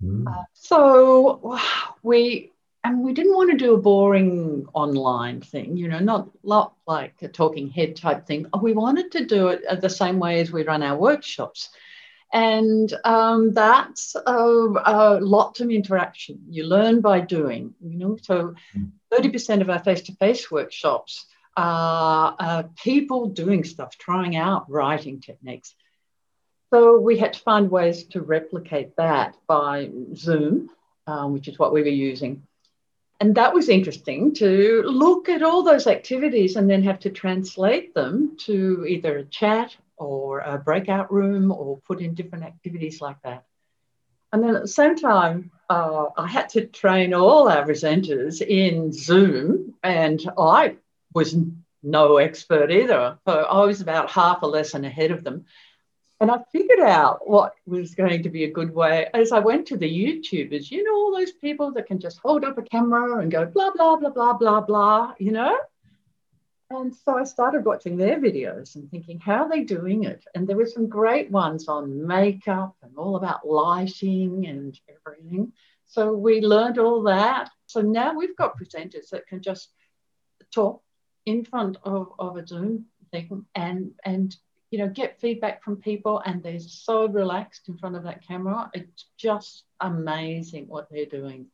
Mm. 0.01 0.27
Uh, 0.27 0.44
so 0.53 1.60
we 2.03 2.51
and 2.83 3.03
we 3.03 3.13
didn't 3.13 3.36
want 3.36 3.51
to 3.51 3.57
do 3.57 3.74
a 3.74 3.81
boring 3.81 4.65
online 4.74 5.41
thing, 5.41 5.75
you 5.75 5.88
know, 5.88 6.00
not, 6.00 6.29
not 6.43 6.74
like 6.88 7.15
a 7.21 7.27
talking 7.27 7.69
head 7.69 7.95
type 7.95 8.25
thing. 8.25 8.45
We 8.62 8.74
wanted 8.74 9.12
to 9.13 9.25
do 9.25 9.50
it 9.50 9.81
the 9.81 9.89
same 9.89 10.19
way 10.19 10.39
as 10.39 10.51
we 10.51 10.63
run 10.63 10.81
our 10.81 10.98
workshops. 10.98 11.69
And 12.31 12.93
um, 13.03 13.53
that's 13.53 14.15
a, 14.15 14.31
a 14.33 15.19
lot 15.19 15.59
of 15.59 15.71
interaction. 15.71 16.39
You 16.48 16.65
learn 16.65 17.01
by 17.01 17.21
doing, 17.21 17.74
you 17.81 17.98
know. 17.98 18.17
So 18.21 18.53
30% 19.12 19.62
of 19.62 19.69
our 19.69 19.79
face 19.79 20.01
to 20.03 20.13
face 20.13 20.50
workshops 20.51 21.25
are 21.57 22.36
uh, 22.39 22.63
people 22.81 23.29
doing 23.29 23.63
stuff, 23.63 23.98
trying 23.98 24.36
out 24.36 24.69
writing 24.69 25.19
techniques. 25.19 25.74
So 26.71 27.00
we 27.00 27.17
had 27.17 27.33
to 27.33 27.39
find 27.39 27.71
ways 27.71 28.03
to 28.05 28.21
replicate 28.21 28.95
that 28.98 29.36
by 29.48 29.89
Zoom, 30.15 30.69
um, 31.07 31.33
which 31.33 31.48
is 31.48 31.57
what 31.57 31.74
we 31.74 31.81
were 31.81 31.88
using. 31.88 32.43
And 33.19 33.35
that 33.35 33.53
was 33.53 33.67
interesting 33.67 34.33
to 34.35 34.83
look 34.83 35.27
at 35.27 35.43
all 35.43 35.61
those 35.61 35.88
activities 35.88 36.55
and 36.55 36.69
then 36.69 36.83
have 36.83 36.99
to 36.99 37.09
translate 37.09 37.93
them 37.93 38.38
to 38.45 38.85
either 38.88 39.17
a 39.17 39.25
chat 39.25 39.75
or 39.97 40.39
a 40.39 40.57
breakout 40.57 41.11
room 41.11 41.51
or 41.51 41.79
put 41.79 41.99
in 41.99 42.13
different 42.13 42.45
activities 42.45 43.01
like 43.01 43.21
that. 43.23 43.43
And 44.31 44.43
then 44.43 44.55
at 44.55 44.61
the 44.61 44.67
same 44.67 44.95
time, 44.95 45.51
uh, 45.69 46.05
I 46.17 46.27
had 46.27 46.49
to 46.49 46.65
train 46.65 47.13
all 47.13 47.49
our 47.49 47.65
presenters 47.65 48.41
in 48.41 48.93
Zoom, 48.93 49.75
and 49.83 50.21
I 50.38 50.77
was 51.13 51.35
no 51.83 52.17
expert 52.17 52.71
either. 52.71 53.17
So 53.27 53.33
I 53.33 53.65
was 53.65 53.81
about 53.81 54.11
half 54.11 54.41
a 54.43 54.47
lesson 54.47 54.85
ahead 54.85 55.11
of 55.11 55.23
them. 55.23 55.45
And 56.21 56.29
I 56.29 56.39
figured 56.51 56.81
out 56.81 57.27
what 57.29 57.53
was 57.65 57.95
going 57.95 58.23
to 58.23 58.29
be 58.29 58.43
a 58.43 58.51
good 58.51 58.73
way 58.73 59.07
as 59.13 59.31
I 59.31 59.39
went 59.39 59.67
to 59.67 59.77
the 59.77 59.89
YouTubers, 59.89 60.69
you 60.69 60.83
know, 60.83 60.93
all 60.93 61.17
those 61.17 61.31
people 61.31 61.71
that 61.73 61.88
can 61.88 61.99
just 61.99 62.19
hold 62.19 62.43
up 62.43 62.57
a 62.57 62.61
camera 62.61 63.19
and 63.19 63.31
go 63.31 63.45
blah, 63.45 63.71
blah, 63.71 63.95
blah, 63.95 64.09
blah, 64.09 64.33
blah, 64.33 64.61
blah, 64.61 65.13
you 65.17 65.31
know? 65.31 65.57
And 66.71 66.93
so 66.93 67.17
I 67.17 67.23
started 67.23 67.65
watching 67.65 67.95
their 67.97 68.19
videos 68.19 68.75
and 68.75 68.91
thinking, 68.91 69.19
how 69.19 69.43
are 69.43 69.49
they 69.49 69.63
doing 69.63 70.03
it? 70.03 70.25
And 70.35 70.45
there 70.45 70.57
were 70.57 70.67
some 70.67 70.88
great 70.88 71.31
ones 71.31 71.67
on 71.67 72.05
makeup 72.05 72.75
and 72.83 72.95
all 72.97 73.15
about 73.15 73.47
lighting 73.47 74.45
and 74.45 74.79
everything. 74.88 75.53
So 75.88 76.13
we 76.13 76.41
learned 76.41 76.77
all 76.77 77.03
that. 77.03 77.49
So 77.65 77.81
now 77.81 78.13
we've 78.13 78.35
got 78.35 78.59
presenters 78.59 79.09
that 79.11 79.25
can 79.25 79.41
just 79.41 79.69
talk 80.53 80.83
in 81.25 81.45
front 81.45 81.77
of, 81.83 82.11
of 82.19 82.38
a 82.38 82.45
Zoom 82.45 82.85
thing 83.11 83.45
and 83.55 83.91
and 84.03 84.35
you 84.71 84.79
know 84.79 84.88
get 84.88 85.19
feedback 85.19 85.63
from 85.63 85.77
people 85.77 86.21
and 86.25 86.43
they're 86.43 86.59
so 86.59 87.07
relaxed 87.07 87.69
in 87.69 87.77
front 87.77 87.95
of 87.95 88.03
that 88.03 88.25
camera. 88.25 88.69
It's 88.73 89.05
just 89.17 89.63
amazing 89.79 90.67
what 90.67 90.88
they're 90.91 91.05
doing. 91.05 91.47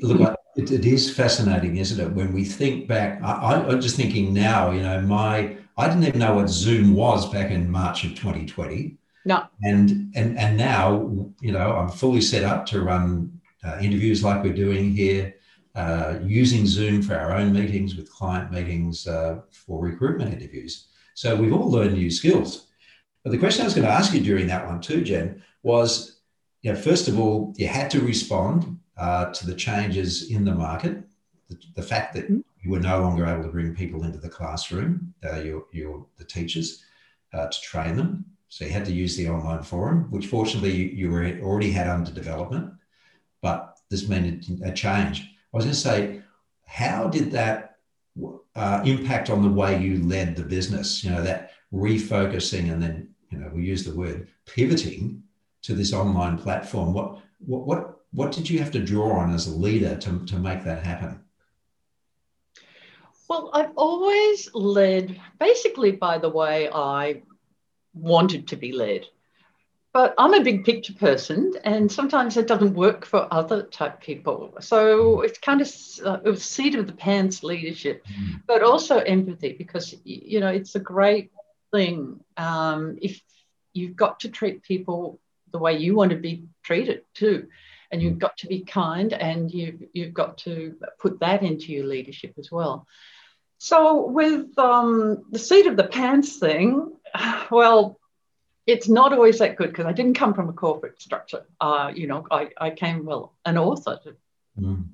Look, 0.00 0.34
it, 0.56 0.70
it 0.70 0.84
is 0.84 1.14
fascinating, 1.14 1.76
isn't 1.76 2.04
it? 2.04 2.12
When 2.12 2.32
we 2.32 2.44
think 2.44 2.88
back, 2.88 3.22
I, 3.22 3.54
I'm 3.54 3.80
just 3.80 3.96
thinking 3.96 4.32
now, 4.32 4.70
you 4.70 4.82
know, 4.82 5.00
my 5.02 5.56
I 5.76 5.88
didn't 5.88 6.04
even 6.04 6.20
know 6.20 6.34
what 6.34 6.48
Zoom 6.48 6.94
was 6.94 7.30
back 7.30 7.50
in 7.50 7.70
March 7.70 8.04
of 8.04 8.10
2020. 8.10 8.96
No. 9.24 9.44
And 9.62 10.12
and 10.14 10.38
and 10.38 10.56
now, 10.56 11.30
you 11.40 11.52
know, 11.52 11.72
I'm 11.76 11.88
fully 11.88 12.20
set 12.20 12.44
up 12.44 12.66
to 12.66 12.82
run 12.82 13.40
uh, 13.64 13.78
interviews 13.80 14.24
like 14.24 14.42
we're 14.42 14.52
doing 14.52 14.94
here, 14.94 15.34
uh, 15.74 16.18
using 16.22 16.66
Zoom 16.66 17.02
for 17.02 17.14
our 17.14 17.32
own 17.32 17.52
meetings, 17.52 17.94
with 17.94 18.10
client 18.10 18.50
meetings, 18.50 19.06
uh, 19.06 19.40
for 19.50 19.80
recruitment 19.80 20.34
interviews. 20.34 20.88
So 21.14 21.36
we've 21.36 21.52
all 21.52 21.70
learned 21.70 21.94
new 21.94 22.10
skills. 22.10 22.66
But 23.22 23.30
the 23.30 23.38
question 23.38 23.62
I 23.62 23.64
was 23.64 23.74
going 23.74 23.86
to 23.86 23.92
ask 23.92 24.12
you 24.12 24.20
during 24.20 24.46
that 24.48 24.66
one 24.66 24.80
too, 24.80 25.02
Jen, 25.02 25.42
was, 25.62 26.20
you 26.62 26.72
know, 26.72 26.78
first 26.78 27.08
of 27.08 27.18
all, 27.18 27.54
you 27.56 27.68
had 27.68 27.90
to 27.90 28.00
respond 28.00 28.78
uh, 28.96 29.26
to 29.26 29.46
the 29.46 29.54
changes 29.54 30.30
in 30.30 30.44
the 30.44 30.54
market, 30.54 31.02
the, 31.48 31.58
the, 31.76 31.82
fact 31.82 32.14
that 32.14 32.28
you 32.28 32.70
were 32.70 32.80
no 32.80 33.00
longer 33.00 33.26
able 33.26 33.42
to 33.42 33.48
bring 33.48 33.74
people 33.74 34.04
into 34.04 34.18
the 34.18 34.28
classroom, 34.28 35.14
uh, 35.24 35.40
your, 35.40 35.66
your, 35.72 36.06
the 36.18 36.24
teachers, 36.24 36.84
uh, 37.32 37.46
to 37.46 37.60
train 37.62 37.96
them. 37.96 38.24
So 38.48 38.64
you 38.64 38.70
had 38.70 38.84
to 38.84 38.92
use 38.92 39.16
the 39.16 39.28
online 39.28 39.62
forum, 39.62 40.10
which 40.10 40.26
fortunately 40.26 40.72
you, 40.72 40.86
you 40.88 41.10
were 41.10 41.38
already 41.42 41.70
had 41.70 41.88
under 41.88 42.12
development, 42.12 42.72
but 43.40 43.78
this 43.88 44.08
meant 44.08 44.46
a 44.64 44.72
change. 44.72 45.22
I 45.22 45.56
was 45.56 45.64
going 45.64 45.74
to 45.74 45.80
say, 45.80 46.22
how 46.66 47.08
did 47.08 47.32
that 47.32 47.71
uh, 48.54 48.82
impact 48.84 49.30
on 49.30 49.42
the 49.42 49.50
way 49.50 49.80
you 49.80 50.02
led 50.04 50.36
the 50.36 50.42
business? 50.42 51.02
You 51.02 51.10
know, 51.10 51.22
that 51.22 51.52
refocusing 51.72 52.72
and 52.72 52.82
then, 52.82 53.08
you 53.30 53.38
know, 53.38 53.50
we 53.54 53.62
use 53.62 53.84
the 53.84 53.94
word 53.94 54.28
pivoting 54.46 55.22
to 55.62 55.74
this 55.74 55.92
online 55.92 56.36
platform. 56.38 56.92
What, 56.92 57.18
what, 57.38 57.66
what 57.66 58.02
what 58.12 58.32
did 58.32 58.48
you 58.48 58.58
have 58.58 58.70
to 58.72 58.78
draw 58.78 59.18
on 59.18 59.32
as 59.32 59.46
a 59.46 59.54
leader 59.54 59.96
to, 59.96 60.24
to 60.26 60.36
make 60.36 60.64
that 60.64 60.84
happen? 60.84 61.20
Well, 63.28 63.50
I've 63.54 63.72
always 63.76 64.50
led 64.54 65.18
basically 65.40 65.92
by 65.92 66.18
the 66.18 66.28
way 66.28 66.68
I 66.70 67.22
wanted 67.94 68.48
to 68.48 68.56
be 68.56 68.72
led. 68.72 69.06
But 69.92 70.14
I'm 70.16 70.32
a 70.32 70.42
big 70.42 70.64
picture 70.64 70.94
person, 70.94 71.52
and 71.64 71.92
sometimes 71.92 72.38
it 72.38 72.46
doesn't 72.46 72.74
work 72.74 73.04
for 73.04 73.28
other 73.30 73.64
type 73.64 74.00
people. 74.00 74.54
So 74.60 75.20
it's 75.20 75.38
kind 75.38 75.60
of 75.60 75.70
uh, 76.04 76.18
it 76.24 76.30
was 76.30 76.44
seat 76.44 76.74
of 76.74 76.86
the 76.86 76.94
pants 76.94 77.42
leadership, 77.42 78.04
mm. 78.06 78.40
but 78.46 78.62
also 78.62 78.98
empathy 78.98 79.52
because 79.52 79.94
you 80.04 80.40
know 80.40 80.48
it's 80.48 80.74
a 80.74 80.80
great 80.80 81.30
thing 81.72 82.20
um, 82.36 82.98
if 83.02 83.20
you've 83.72 83.96
got 83.96 84.20
to 84.20 84.28
treat 84.28 84.62
people 84.62 85.20
the 85.52 85.58
way 85.58 85.76
you 85.76 85.94
want 85.94 86.10
to 86.10 86.16
be 86.16 86.44
treated 86.62 87.02
too 87.14 87.46
and 87.90 88.02
you've 88.02 88.18
got 88.18 88.36
to 88.38 88.46
be 88.46 88.60
kind 88.64 89.12
and 89.12 89.52
you've, 89.52 89.82
you've 89.92 90.14
got 90.14 90.38
to 90.38 90.74
put 90.98 91.20
that 91.20 91.42
into 91.42 91.72
your 91.72 91.86
leadership 91.86 92.34
as 92.38 92.50
well. 92.50 92.86
So, 93.58 94.06
with 94.06 94.58
um, 94.58 95.24
the 95.30 95.38
seat 95.38 95.66
of 95.66 95.76
the 95.76 95.84
pants 95.84 96.38
thing, 96.38 96.92
well, 97.50 98.00
it's 98.66 98.88
not 98.88 99.12
always 99.12 99.38
that 99.38 99.56
good 99.56 99.70
because 99.70 99.86
I 99.86 99.92
didn't 99.92 100.14
come 100.14 100.34
from 100.34 100.48
a 100.48 100.52
corporate 100.52 101.00
structure. 101.00 101.44
Uh, 101.60 101.92
you 101.94 102.06
know, 102.06 102.26
I, 102.30 102.50
I 102.60 102.70
came, 102.70 103.04
well, 103.04 103.34
an 103.44 103.58
author. 103.58 103.98
Mm. 104.58 104.84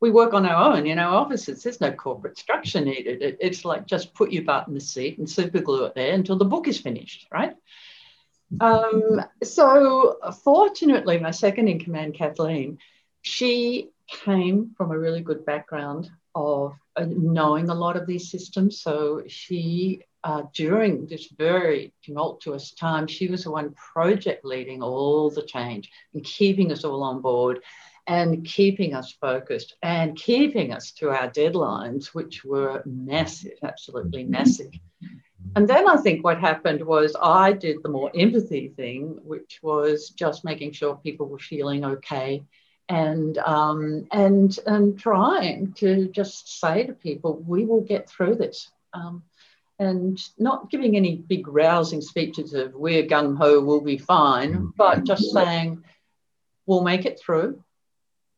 We 0.00 0.10
work 0.10 0.34
on 0.34 0.44
our 0.44 0.72
own 0.72 0.86
in 0.86 0.98
our 0.98 1.14
offices. 1.14 1.62
There's 1.62 1.80
no 1.80 1.92
corporate 1.92 2.36
structure 2.36 2.80
needed. 2.80 3.22
It, 3.22 3.38
it's 3.40 3.64
like 3.64 3.86
just 3.86 4.14
put 4.14 4.32
your 4.32 4.42
butt 4.42 4.68
in 4.68 4.74
the 4.74 4.80
seat 4.80 5.18
and 5.18 5.30
super 5.30 5.60
glue 5.60 5.84
it 5.84 5.94
there 5.94 6.12
until 6.12 6.36
the 6.36 6.44
book 6.44 6.68
is 6.68 6.80
finished, 6.80 7.28
right? 7.30 7.54
Um, 8.60 9.22
so, 9.42 10.18
fortunately, 10.44 11.18
my 11.18 11.30
second 11.30 11.68
in 11.68 11.78
command, 11.78 12.14
Kathleen, 12.14 12.78
she 13.22 13.90
came 14.08 14.74
from 14.76 14.90
a 14.90 14.98
really 14.98 15.22
good 15.22 15.46
background 15.46 16.10
of 16.34 16.74
knowing 17.00 17.68
a 17.68 17.74
lot 17.74 17.96
of 17.96 18.06
these 18.06 18.30
systems. 18.30 18.80
So, 18.80 19.22
she, 19.26 20.02
uh, 20.24 20.42
during 20.54 21.06
this 21.06 21.28
very 21.36 21.92
tumultuous 22.04 22.72
time, 22.72 23.06
she 23.06 23.28
was 23.28 23.44
the 23.44 23.50
one 23.50 23.74
project 23.74 24.44
leading 24.44 24.82
all 24.82 25.30
the 25.30 25.42
change 25.42 25.90
and 26.14 26.24
keeping 26.24 26.72
us 26.72 26.84
all 26.84 27.02
on 27.02 27.20
board 27.20 27.60
and 28.06 28.44
keeping 28.44 28.94
us 28.94 29.12
focused 29.12 29.76
and 29.82 30.16
keeping 30.16 30.72
us 30.72 30.90
to 30.92 31.10
our 31.10 31.30
deadlines, 31.30 32.06
which 32.06 32.44
were 32.44 32.82
massive, 32.84 33.58
absolutely 33.62 34.24
massive. 34.24 34.72
And 35.54 35.68
then 35.68 35.88
I 35.88 35.96
think 35.96 36.24
what 36.24 36.40
happened 36.40 36.82
was 36.82 37.14
I 37.20 37.52
did 37.52 37.82
the 37.82 37.88
more 37.88 38.10
empathy 38.14 38.68
thing, 38.68 39.18
which 39.22 39.60
was 39.62 40.10
just 40.10 40.44
making 40.44 40.72
sure 40.72 40.96
people 40.96 41.28
were 41.28 41.38
feeling 41.38 41.84
okay 41.84 42.42
and 42.92 43.38
um, 43.38 44.06
and 44.12 44.58
and 44.66 44.98
trying 44.98 45.72
to 45.72 46.08
just 46.08 46.60
say 46.60 46.84
to 46.84 46.92
people, 46.92 47.42
we 47.46 47.64
will 47.64 47.80
get 47.80 48.08
through 48.08 48.34
this. 48.34 48.70
Um, 48.92 49.22
and 49.78 50.20
not 50.38 50.70
giving 50.70 50.94
any 50.94 51.16
big 51.16 51.48
rousing 51.48 52.02
speeches 52.02 52.52
of 52.52 52.74
we're 52.74 53.04
gung 53.04 53.36
ho, 53.36 53.60
we'll 53.62 53.80
be 53.80 53.96
fine, 53.96 54.70
but 54.76 55.04
just 55.04 55.32
saying 55.32 55.82
we'll 56.66 56.82
make 56.82 57.06
it 57.06 57.18
through, 57.18 57.64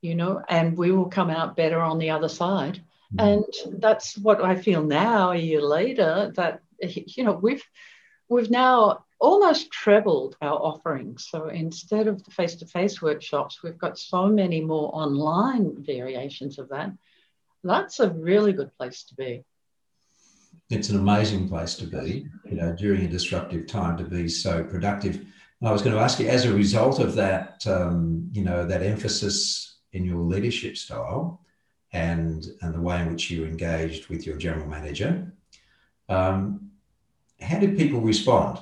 you 0.00 0.14
know, 0.14 0.40
and 0.49 0.78
we 0.78 0.92
will 0.92 1.11
come 1.11 1.30
out 1.30 1.56
better 1.56 1.80
on 1.80 1.99
the 1.99 2.11
other 2.11 2.28
side. 2.28 2.80
And 3.18 3.44
that's 3.78 4.16
what 4.16 4.42
I 4.42 4.54
feel 4.54 4.82
now, 4.84 5.32
a 5.32 5.37
year 5.37 5.61
later, 5.61 6.32
that 6.37 6.62
you 6.80 7.25
know, 7.25 7.32
we've 7.32 7.64
we've 8.28 8.50
now 8.50 9.04
almost 9.25 9.71
trebled 9.71 10.37
our 10.43 10.59
offerings. 10.71 11.26
So 11.31 11.49
instead 11.49 12.07
of 12.09 12.23
the 12.25 12.31
face-to-face 12.31 13.00
workshops, 13.00 13.62
we've 13.62 13.78
got 13.78 13.99
so 13.99 14.26
many 14.26 14.61
more 14.61 14.90
online 14.95 15.64
variations 15.83 16.59
of 16.59 16.69
that. 16.69 16.90
That's 17.62 18.00
a 18.00 18.11
really 18.11 18.52
good 18.52 18.73
place 18.78 19.04
to 19.09 19.14
be. 19.14 19.33
It's 20.69 20.90
an 20.90 20.99
amazing 20.99 21.49
place 21.49 21.75
to 21.76 21.87
be, 21.87 22.26
you 22.50 22.57
know, 22.57 22.71
during 22.85 23.02
a 23.04 23.09
disruptive 23.09 23.66
time 23.66 23.97
to 23.97 24.04
be 24.04 24.28
so 24.28 24.62
productive. 24.64 25.14
I 25.62 25.73
was 25.73 25.81
going 25.81 25.97
to 25.97 26.02
ask 26.02 26.21
you, 26.21 26.28
as 26.28 26.45
a 26.45 26.52
result 26.52 26.99
of 26.99 27.14
that, 27.14 27.66
um, 27.66 28.28
you 28.37 28.45
know, 28.45 28.66
that 28.66 28.83
emphasis 28.83 29.78
in 29.93 30.04
your 30.04 30.23
leadership 30.33 30.76
style 30.76 31.40
and 31.93 32.45
and 32.61 32.75
the 32.75 32.85
way 32.87 33.00
in 33.00 33.07
which 33.11 33.31
you 33.31 33.47
engaged 33.47 34.09
with 34.11 34.26
your 34.26 34.37
general 34.37 34.69
manager, 34.76 35.33
um, 36.11 36.71
how 37.40 37.59
did 37.59 37.78
people 37.78 38.00
respond? 38.02 38.54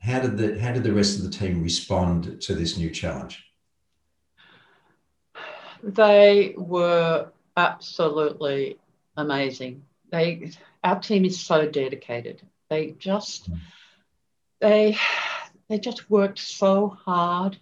How 0.00 0.20
did 0.20 0.38
the 0.38 0.58
how 0.60 0.72
did 0.72 0.82
the 0.82 0.92
rest 0.92 1.18
of 1.18 1.24
the 1.24 1.30
team 1.30 1.62
respond 1.62 2.40
to 2.42 2.54
this 2.54 2.76
new 2.76 2.90
challenge? 2.90 3.44
They 5.82 6.54
were 6.56 7.30
absolutely 7.56 8.78
amazing. 9.16 9.84
They 10.10 10.52
our 10.82 11.00
team 11.00 11.24
is 11.24 11.38
so 11.38 11.68
dedicated. 11.68 12.42
They 12.68 12.92
just 12.92 13.46
hmm. 13.46 13.54
they 14.60 14.96
they 15.68 15.78
just 15.78 16.10
worked 16.10 16.38
so 16.38 16.88
hard 16.88 17.58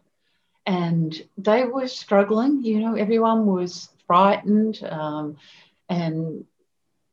and 0.64 1.26
they 1.36 1.64
were 1.64 1.88
struggling. 1.88 2.62
You 2.62 2.80
know, 2.80 2.94
everyone 2.94 3.46
was 3.46 3.88
frightened 4.06 4.82
um, 4.84 5.36
and 5.88 6.44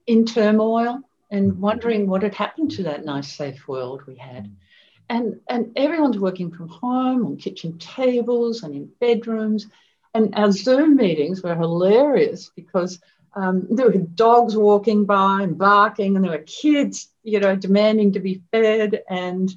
in 0.08 0.26
turmoil 0.26 1.02
and 1.32 1.52
mm-hmm. 1.52 1.62
wondering 1.62 2.08
what 2.08 2.24
had 2.24 2.36
happened 2.36 2.72
to 2.72 2.84
that 2.84 3.06
nice, 3.06 3.32
safe 3.32 3.68
world 3.68 4.04
we 4.06 4.16
had. 4.16 4.54
And, 5.10 5.40
and 5.50 5.72
everyone's 5.76 6.18
working 6.18 6.52
from 6.52 6.68
home 6.68 7.26
on 7.26 7.38
kitchen 7.38 7.78
tables 7.78 8.64
and 8.64 8.74
in 8.74 8.90
bedrooms. 9.00 9.68
And 10.14 10.34
our 10.36 10.52
Zoom 10.52 10.96
meetings 10.96 11.44
were 11.44 11.56
hilarious 11.56 12.52
because 12.56 13.00
um, 13.36 13.68
there 13.70 13.88
were 13.88 13.98
dogs 13.98 14.56
walking 14.56 15.06
by 15.06 15.42
and 15.42 15.58
barking, 15.58 16.16
and 16.16 16.24
there 16.24 16.32
were 16.32 16.46
kids, 16.46 17.10
you 17.24 17.40
know, 17.40 17.56
demanding 17.56 18.14
to 18.14 18.20
be 18.20 18.42
fed. 18.52 19.04
And 19.10 19.54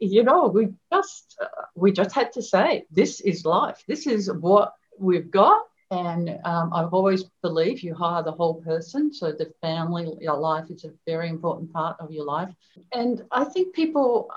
you 0.00 0.22
know, 0.22 0.46
we 0.48 0.68
just 0.92 1.36
uh, 1.42 1.64
we 1.74 1.92
just 1.92 2.14
had 2.14 2.32
to 2.34 2.42
say 2.42 2.84
this 2.90 3.20
is 3.20 3.44
life. 3.44 3.82
This 3.88 4.06
is 4.06 4.32
what 4.32 4.74
we've 4.98 5.30
got. 5.30 5.62
And 5.90 6.38
um, 6.44 6.70
I've 6.74 6.92
always 6.92 7.24
believed 7.42 7.82
you 7.82 7.94
hire 7.94 8.22
the 8.22 8.32
whole 8.32 8.60
person. 8.60 9.12
So 9.12 9.32
the 9.32 9.50
family, 9.62 10.12
your 10.20 10.36
life 10.36 10.70
is 10.70 10.84
a 10.84 10.92
very 11.06 11.30
important 11.30 11.72
part 11.72 11.96
of 11.98 12.12
your 12.12 12.26
life. 12.26 12.50
And 12.92 13.24
I 13.32 13.44
think 13.44 13.74
people 13.74 14.30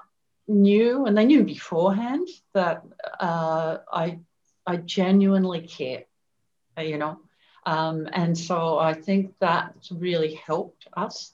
knew, 0.51 1.05
and 1.05 1.17
they 1.17 1.25
knew 1.25 1.43
beforehand, 1.43 2.27
that 2.53 2.83
uh, 3.19 3.77
I, 3.91 4.19
I 4.65 4.77
genuinely 4.77 5.61
care, 5.61 6.03
you 6.77 6.97
know. 6.97 7.19
Um, 7.65 8.07
and 8.13 8.37
so 8.37 8.79
I 8.79 8.93
think 8.93 9.33
that 9.39 9.73
really 9.91 10.35
helped 10.35 10.87
us 10.97 11.33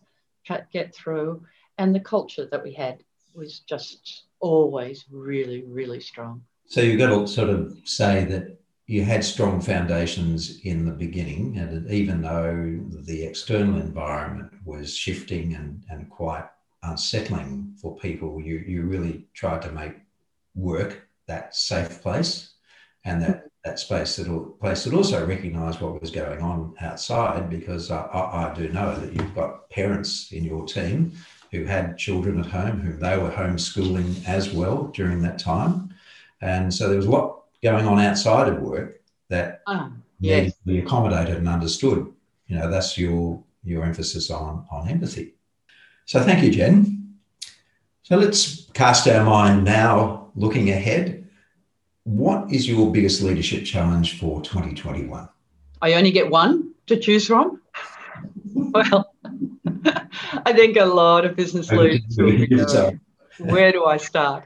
get 0.71 0.93
through. 0.93 1.43
And 1.77 1.93
the 1.93 1.99
culture 1.99 2.47
that 2.51 2.63
we 2.63 2.73
had 2.73 3.03
was 3.33 3.59
just 3.59 4.23
always 4.39 5.05
really, 5.11 5.63
really 5.63 5.99
strong. 5.99 6.43
So 6.67 6.81
you've 6.81 6.99
got 6.99 7.09
to 7.09 7.27
sort 7.27 7.49
of 7.49 7.77
say 7.85 8.25
that 8.25 8.59
you 8.87 9.03
had 9.03 9.23
strong 9.23 9.61
foundations 9.61 10.59
in 10.61 10.85
the 10.85 10.91
beginning, 10.91 11.57
and 11.57 11.89
even 11.91 12.21
though 12.21 12.79
the 13.05 13.23
external 13.23 13.79
environment 13.79 14.53
was 14.65 14.95
shifting 14.95 15.55
and, 15.55 15.83
and 15.89 16.09
quite 16.09 16.45
Uh, 16.83 16.91
unsettling 16.91 17.73
for 17.81 17.97
people, 17.97 18.41
you, 18.41 18.57
you 18.67 18.83
really 18.83 19.25
tried 19.33 19.61
to 19.61 19.71
make 19.71 19.93
work 20.55 21.07
that 21.27 21.55
safe 21.55 22.01
place 22.01 22.53
and 23.05 23.21
that, 23.21 23.49
that 23.63 23.79
space 23.79 24.15
that 24.15 24.53
place 24.59 24.83
that 24.83 24.93
also 24.93 25.25
recognised 25.25 25.81
what 25.81 25.99
was 25.99 26.11
going 26.11 26.41
on 26.41 26.73
outside 26.81 27.49
because 27.49 27.91
I, 27.91 28.01
I, 28.01 28.51
I 28.51 28.53
do 28.53 28.69
know 28.69 28.95
that 28.95 29.13
you've 29.13 29.35
got 29.35 29.69
parents 29.69 30.31
in 30.31 30.43
your 30.43 30.65
team 30.65 31.13
who 31.51 31.63
had 31.63 31.97
children 31.97 32.39
at 32.39 32.47
home, 32.47 32.79
who 32.79 32.97
they 32.97 33.17
were 33.17 33.31
homeschooling 33.31 34.25
as 34.27 34.51
well 34.51 34.91
during 34.93 35.21
that 35.21 35.39
time. 35.39 35.93
And 36.41 36.73
so 36.73 36.87
there 36.87 36.97
was 36.97 37.05
a 37.05 37.11
lot 37.11 37.43
going 37.63 37.87
on 37.87 37.99
outside 37.99 38.47
of 38.47 38.61
work 38.61 39.01
that 39.29 39.61
oh, 39.67 39.91
yes. 40.19 40.37
needed 40.37 40.51
to 40.51 40.65
be 40.65 40.79
accommodated 40.79 41.37
and 41.37 41.47
understood. 41.47 42.11
You 42.47 42.57
know, 42.57 42.69
that's 42.69 42.97
your 42.97 43.43
your 43.63 43.83
emphasis 43.83 44.31
on, 44.31 44.65
on 44.71 44.87
empathy. 44.87 45.33
So 46.07 46.23
thank 46.23 46.41
you, 46.41 46.49
Jen. 46.49 47.15
So 48.03 48.15
let's 48.15 48.71
cast 48.71 49.09
our 49.09 49.25
mind 49.25 49.65
now 49.65 50.31
looking 50.35 50.69
ahead. 50.69 51.27
What 52.05 52.49
is 52.49 52.67
your 52.67 52.89
biggest 52.93 53.21
leadership 53.21 53.65
challenge 53.65 54.17
for 54.17 54.41
2021? 54.41 55.27
I 55.81 55.93
only 55.93 56.11
get 56.11 56.29
one 56.29 56.73
to 56.85 56.97
choose 56.97 57.27
from. 57.27 57.61
well, 58.53 59.13
I 60.45 60.53
think 60.53 60.77
a 60.77 60.85
lot 60.85 61.25
of 61.25 61.35
business 61.35 61.69
leaders 61.73 62.15
will 62.17 62.31
be 62.31 62.47
going, 62.55 63.01
where 63.39 63.73
do 63.73 63.83
I 63.83 63.97
start? 63.97 64.45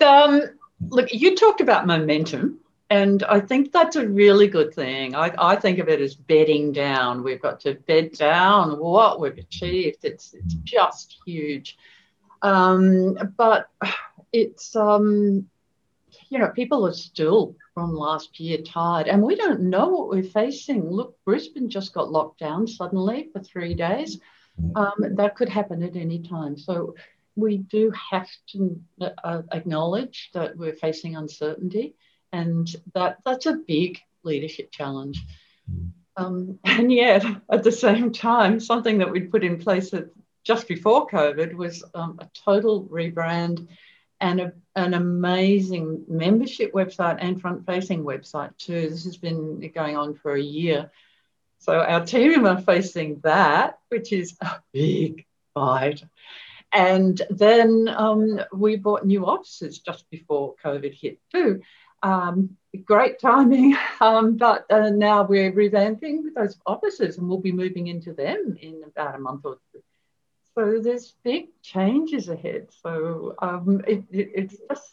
Um, 0.00 0.42
look, 0.90 1.12
you 1.12 1.34
talked 1.34 1.60
about 1.60 1.88
momentum, 1.88 2.59
and 2.90 3.22
I 3.22 3.40
think 3.40 3.72
that's 3.72 3.96
a 3.96 4.08
really 4.08 4.48
good 4.48 4.74
thing. 4.74 5.14
I, 5.14 5.32
I 5.38 5.56
think 5.56 5.78
of 5.78 5.88
it 5.88 6.00
as 6.00 6.14
bedding 6.14 6.72
down. 6.72 7.22
We've 7.22 7.40
got 7.40 7.60
to 7.60 7.74
bed 7.74 8.12
down 8.12 8.78
what 8.78 9.20
we've 9.20 9.38
achieved. 9.38 10.04
It's, 10.04 10.34
it's 10.34 10.54
just 10.54 11.18
huge. 11.24 11.78
Um, 12.42 13.16
but 13.36 13.68
it's, 14.32 14.74
um, 14.74 15.48
you 16.28 16.38
know, 16.38 16.48
people 16.48 16.86
are 16.86 16.92
still 16.92 17.54
from 17.74 17.94
last 17.94 18.40
year 18.40 18.58
tired, 18.58 19.06
and 19.06 19.22
we 19.22 19.36
don't 19.36 19.62
know 19.62 19.88
what 19.88 20.08
we're 20.08 20.22
facing. 20.22 20.90
Look, 20.90 21.16
Brisbane 21.24 21.70
just 21.70 21.94
got 21.94 22.10
locked 22.10 22.40
down 22.40 22.66
suddenly 22.66 23.28
for 23.32 23.40
three 23.40 23.74
days. 23.74 24.18
Um, 24.74 24.94
that 25.16 25.36
could 25.36 25.48
happen 25.48 25.82
at 25.82 25.96
any 25.96 26.18
time. 26.18 26.58
So 26.58 26.94
we 27.36 27.58
do 27.58 27.92
have 28.10 28.28
to 28.48 28.80
uh, 29.24 29.42
acknowledge 29.52 30.30
that 30.34 30.56
we're 30.56 30.74
facing 30.74 31.16
uncertainty, 31.16 31.94
and 32.32 32.74
that 32.94 33.18
that's 33.24 33.46
a 33.46 33.60
big 33.66 34.00
leadership 34.22 34.70
challenge. 34.70 35.24
Um, 36.16 36.58
and 36.64 36.92
yet, 36.92 37.24
at 37.50 37.62
the 37.62 37.72
same 37.72 38.12
time, 38.12 38.60
something 38.60 38.98
that 38.98 39.10
we'd 39.10 39.30
put 39.30 39.44
in 39.44 39.58
place 39.58 39.94
at, 39.94 40.08
just 40.44 40.68
before 40.68 41.06
COVID 41.06 41.54
was 41.54 41.84
um, 41.94 42.18
a 42.20 42.28
total 42.34 42.84
rebrand 42.84 43.68
and 44.20 44.40
a, 44.40 44.52
an 44.76 44.94
amazing 44.94 46.04
membership 46.08 46.72
website 46.72 47.18
and 47.20 47.40
front 47.40 47.64
facing 47.66 48.04
website 48.04 48.56
too. 48.58 48.88
This 48.90 49.04
has 49.04 49.16
been 49.16 49.70
going 49.74 49.96
on 49.96 50.14
for 50.14 50.34
a 50.34 50.42
year. 50.42 50.90
So 51.58 51.78
our 51.80 52.04
team 52.04 52.46
are 52.46 52.60
facing 52.60 53.20
that, 53.20 53.78
which 53.88 54.12
is 54.12 54.36
a 54.40 54.60
big 54.72 55.26
fight. 55.54 56.02
And 56.72 57.20
then 57.30 57.88
um, 57.88 58.40
we 58.52 58.76
bought 58.76 59.04
new 59.04 59.26
offices 59.26 59.78
just 59.78 60.08
before 60.10 60.54
COVID 60.64 60.94
hit 60.94 61.18
too. 61.32 61.62
Um, 62.02 62.56
great 62.84 63.18
timing, 63.18 63.76
um, 64.00 64.36
but 64.36 64.64
uh, 64.70 64.90
now 64.90 65.22
we're 65.22 65.52
revamping 65.52 66.22
those 66.34 66.58
offices 66.66 67.18
and 67.18 67.28
we'll 67.28 67.38
be 67.38 67.52
moving 67.52 67.88
into 67.88 68.12
them 68.12 68.56
in 68.60 68.82
about 68.86 69.14
a 69.14 69.18
month 69.18 69.42
or 69.44 69.58
two. 69.72 69.82
So 70.54 70.80
there's 70.80 71.14
big 71.22 71.48
changes 71.62 72.28
ahead. 72.28 72.68
So 72.82 73.34
um, 73.40 73.82
it, 73.86 74.04
it, 74.10 74.30
it's 74.34 74.56
just 74.68 74.92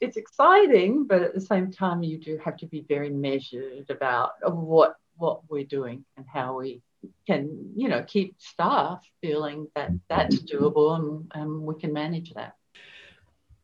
it's 0.00 0.16
exciting, 0.16 1.06
but 1.06 1.22
at 1.22 1.34
the 1.34 1.40
same 1.40 1.72
time, 1.72 2.02
you 2.02 2.18
do 2.18 2.38
have 2.44 2.56
to 2.58 2.66
be 2.66 2.84
very 2.88 3.10
measured 3.10 3.90
about 3.90 4.32
what 4.42 4.96
what 5.16 5.40
we're 5.50 5.64
doing 5.64 6.04
and 6.16 6.24
how 6.32 6.58
we 6.58 6.80
can, 7.26 7.72
you 7.76 7.88
know, 7.88 8.02
keep 8.04 8.36
staff 8.38 9.04
feeling 9.20 9.68
that 9.74 9.90
that's 10.08 10.36
doable 10.36 10.96
and, 10.96 11.30
and 11.34 11.62
we 11.62 11.74
can 11.78 11.92
manage 11.92 12.32
that. 12.34 12.54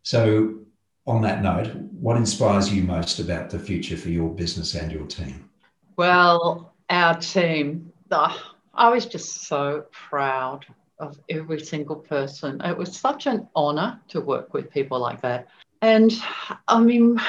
So, 0.02 0.60
on 1.06 1.22
that 1.22 1.42
note, 1.42 1.74
what 2.00 2.16
inspires 2.16 2.72
you 2.72 2.82
most 2.82 3.18
about 3.18 3.50
the 3.50 3.58
future 3.58 3.96
for 3.96 4.08
your 4.08 4.30
business 4.34 4.74
and 4.74 4.90
your 4.90 5.06
team? 5.06 5.48
Well, 5.96 6.74
our 6.88 7.18
team, 7.18 7.92
I 8.10 8.88
was 8.88 9.06
just 9.06 9.46
so 9.46 9.84
proud 9.90 10.66
of 10.98 11.18
every 11.28 11.60
single 11.60 11.96
person. 11.96 12.60
It 12.62 12.76
was 12.76 12.96
such 12.96 13.26
an 13.26 13.48
honor 13.54 14.00
to 14.08 14.20
work 14.20 14.54
with 14.54 14.70
people 14.70 14.98
like 14.98 15.20
that. 15.22 15.48
And 15.82 16.12
I 16.68 16.80
mean, 16.80 17.20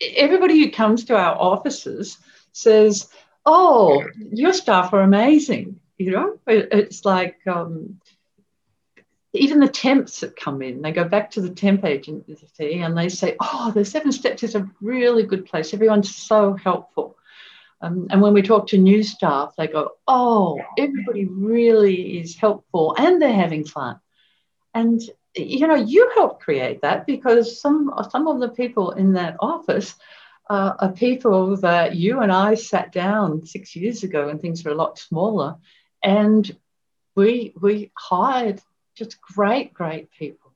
everybody 0.00 0.58
who 0.58 0.70
comes 0.70 1.04
to 1.04 1.16
our 1.16 1.36
offices 1.36 2.18
says, 2.52 3.08
oh, 3.44 4.02
your 4.32 4.52
staff 4.52 4.92
are 4.92 5.02
amazing. 5.02 5.80
You 5.98 6.10
know, 6.12 6.38
it's 6.46 7.04
like 7.04 7.38
um, 7.46 8.00
even 9.36 9.60
the 9.60 9.68
temps 9.68 10.20
that 10.20 10.36
come 10.36 10.62
in, 10.62 10.82
they 10.82 10.92
go 10.92 11.04
back 11.04 11.30
to 11.32 11.40
the 11.40 11.50
temp 11.50 11.84
agency 11.84 12.80
and 12.80 12.96
they 12.96 13.08
say, 13.08 13.36
oh, 13.40 13.72
the 13.74 13.84
Seven 13.84 14.12
Steps 14.12 14.42
is 14.42 14.54
a 14.54 14.68
really 14.80 15.22
good 15.22 15.46
place. 15.46 15.72
Everyone's 15.72 16.14
so 16.14 16.54
helpful. 16.54 17.16
Um, 17.80 18.06
and 18.10 18.22
when 18.22 18.32
we 18.32 18.42
talk 18.42 18.68
to 18.68 18.78
new 18.78 19.02
staff, 19.02 19.54
they 19.56 19.66
go, 19.66 19.92
oh, 20.08 20.60
everybody 20.78 21.26
really 21.26 22.18
is 22.18 22.36
helpful 22.36 22.94
and 22.98 23.20
they're 23.20 23.32
having 23.32 23.64
fun. 23.64 24.00
And 24.74 25.00
you 25.36 25.66
know, 25.66 25.74
you 25.74 26.10
helped 26.14 26.42
create 26.42 26.80
that 26.82 27.06
because 27.06 27.60
some 27.60 27.92
some 28.10 28.26
of 28.26 28.40
the 28.40 28.48
people 28.48 28.92
in 28.92 29.12
that 29.14 29.36
office 29.40 29.94
uh, 30.48 30.74
are 30.78 30.92
people 30.92 31.56
that 31.58 31.96
you 31.96 32.20
and 32.20 32.32
I 32.32 32.54
sat 32.54 32.92
down 32.92 33.44
six 33.46 33.76
years 33.76 34.02
ago 34.02 34.26
when 34.26 34.38
things 34.38 34.64
were 34.64 34.72
a 34.72 34.76
lot 34.76 34.98
smaller, 34.98 35.56
and 36.02 36.50
we 37.14 37.52
we 37.60 37.90
hired 37.94 38.60
just 38.96 39.20
great, 39.20 39.72
great 39.72 40.10
people, 40.10 40.52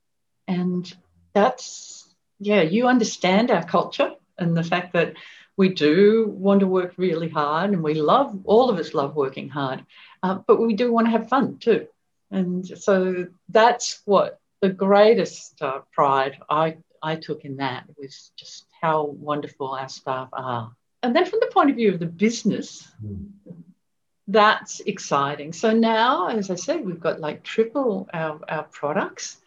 and 0.48 0.92
that's 1.32 2.00
yeah, 2.40 2.62
you 2.62 2.88
understand 2.88 3.50
our 3.50 3.64
culture 3.64 4.12
and 4.38 4.56
the 4.56 4.64
fact 4.64 4.94
that 4.94 5.14
we 5.56 5.68
do 5.68 6.26
want 6.26 6.60
to 6.60 6.66
work 6.66 6.94
really 6.96 7.28
hard 7.28 7.70
and 7.70 7.82
we 7.82 7.94
love, 7.94 8.36
all 8.44 8.70
of 8.70 8.78
us 8.78 8.94
love 8.94 9.14
working 9.14 9.50
hard, 9.50 9.84
uh, 10.22 10.36
but 10.46 10.58
we 10.58 10.74
do 10.74 10.90
want 10.90 11.06
to 11.06 11.10
have 11.10 11.28
fun 11.28 11.58
too. 11.58 11.86
And 12.30 12.66
so 12.66 13.26
that's 13.50 14.00
what 14.06 14.40
the 14.62 14.70
greatest 14.70 15.60
uh, 15.60 15.80
pride 15.92 16.38
I, 16.48 16.78
I 17.02 17.16
took 17.16 17.44
in 17.44 17.58
that 17.58 17.84
was 17.98 18.32
just 18.36 18.64
how 18.80 19.04
wonderful 19.04 19.68
our 19.72 19.88
staff 19.90 20.30
are. 20.32 20.72
And 21.02 21.14
then 21.14 21.26
from 21.26 21.40
the 21.40 21.50
point 21.52 21.70
of 21.70 21.76
view 21.76 21.92
of 21.92 22.00
the 22.00 22.06
business, 22.06 22.90
mm. 23.04 23.28
That's 24.30 24.80
exciting. 24.80 25.52
So 25.52 25.72
now, 25.72 26.28
as 26.28 26.50
I 26.50 26.54
said, 26.54 26.84
we've 26.84 27.00
got 27.00 27.20
like 27.20 27.42
triple 27.42 28.08
our, 28.12 28.40
our 28.48 28.64
products. 28.64 29.38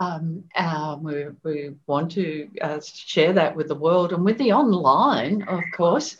Um, 0.00 0.44
um, 0.54 1.02
we, 1.02 1.24
we 1.42 1.70
want 1.86 2.12
to 2.12 2.48
uh, 2.60 2.80
share 2.80 3.32
that 3.32 3.56
with 3.56 3.66
the 3.66 3.74
world 3.74 4.12
and 4.12 4.24
with 4.24 4.38
the 4.38 4.52
online, 4.52 5.42
of 5.42 5.62
course. 5.74 6.16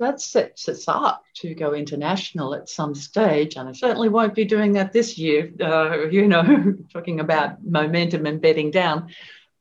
That 0.00 0.20
sets 0.20 0.68
us 0.68 0.86
up 0.86 1.24
to 1.38 1.54
go 1.54 1.74
international 1.74 2.54
at 2.54 2.68
some 2.68 2.94
stage, 2.94 3.56
and 3.56 3.68
I 3.68 3.72
certainly 3.72 4.08
won't 4.08 4.34
be 4.34 4.44
doing 4.44 4.74
that 4.74 4.92
this 4.92 5.18
year. 5.18 5.52
Uh, 5.60 6.06
you 6.08 6.28
know, 6.28 6.76
talking 6.92 7.18
about 7.18 7.64
momentum 7.64 8.24
and 8.24 8.40
bedding 8.40 8.70
down, 8.70 9.10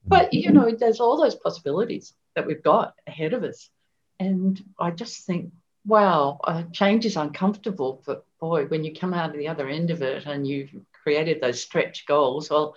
but 0.05 0.31
you 0.33 0.51
know, 0.51 0.69
there's 0.69 0.99
all 0.99 1.17
those 1.17 1.33
possibilities 1.33 2.13
that 2.35 2.45
we've 2.45 2.61
got 2.61 2.93
ahead 3.07 3.33
of 3.33 3.43
us, 3.43 3.71
and 4.19 4.63
I 4.79 4.91
just 4.91 5.25
think, 5.25 5.51
wow, 5.87 6.39
uh, 6.43 6.63
change 6.73 7.05
is 7.05 7.15
uncomfortable, 7.15 8.03
but 8.05 8.25
boy, 8.39 8.65
when 8.65 8.83
you 8.83 8.93
come 8.93 9.13
out 9.13 9.31
of 9.31 9.37
the 9.37 9.47
other 9.47 9.69
end 9.69 9.89
of 9.89 10.01
it 10.01 10.25
and 10.25 10.45
you've 10.45 10.69
created 10.91 11.41
those 11.41 11.61
stretch 11.61 12.05
goals, 12.05 12.49
well, 12.49 12.75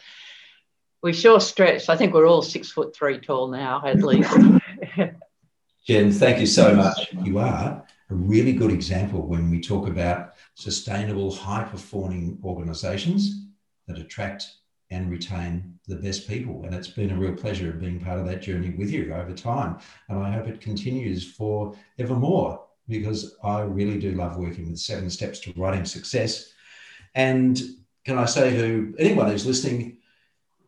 we 1.03 1.13
sure 1.13 1.41
stretched. 1.41 1.91
I 1.91 1.97
think 1.97 2.15
we're 2.15 2.29
all 2.29 2.43
six 2.43 2.71
foot 2.71 2.95
three 2.95 3.19
tall 3.19 3.49
now, 3.49 3.83
at 3.85 3.97
least. 4.03 4.33
Jen, 5.87 6.13
thank 6.13 6.39
you 6.39 6.47
so 6.47 6.75
much. 6.75 7.13
You 7.25 7.39
are 7.39 7.85
a 8.11 8.15
really 8.15 8.53
good 8.53 8.71
example 8.71 9.27
when 9.27 9.51
we 9.51 9.61
talk 9.61 9.89
about 9.89 10.35
sustainable, 10.55 11.35
high 11.35 11.65
performing 11.65 12.39
organizations 12.45 13.47
that 13.89 13.99
attract 13.99 14.47
and 14.93 15.11
retain 15.11 15.79
the 15.87 15.97
best 15.97 16.29
people. 16.29 16.65
And 16.65 16.75
it's 16.75 16.89
been 16.89 17.11
a 17.11 17.17
real 17.17 17.35
pleasure 17.35 17.73
being 17.73 18.01
part 18.01 18.19
of 18.19 18.27
that 18.27 18.43
journey 18.43 18.71
with 18.71 18.91
you 18.91 19.15
over 19.15 19.33
time. 19.33 19.79
And 20.09 20.19
I 20.19 20.33
hope 20.33 20.49
it 20.49 20.61
continues 20.61 21.33
for 21.33 21.75
evermore 21.99 22.61
because 22.91 23.37
I 23.43 23.61
really 23.61 23.99
do 23.99 24.13
love 24.13 24.37
working 24.37 24.69
with 24.69 24.79
seven 24.79 25.09
steps 25.09 25.39
to 25.41 25.55
writing 25.57 25.85
success. 25.85 26.53
And 27.15 27.61
can 28.05 28.19
I 28.19 28.27
say 28.27 28.51
to 28.51 28.95
anyone 28.99 29.31
who's 29.31 29.47
listening, 29.47 29.99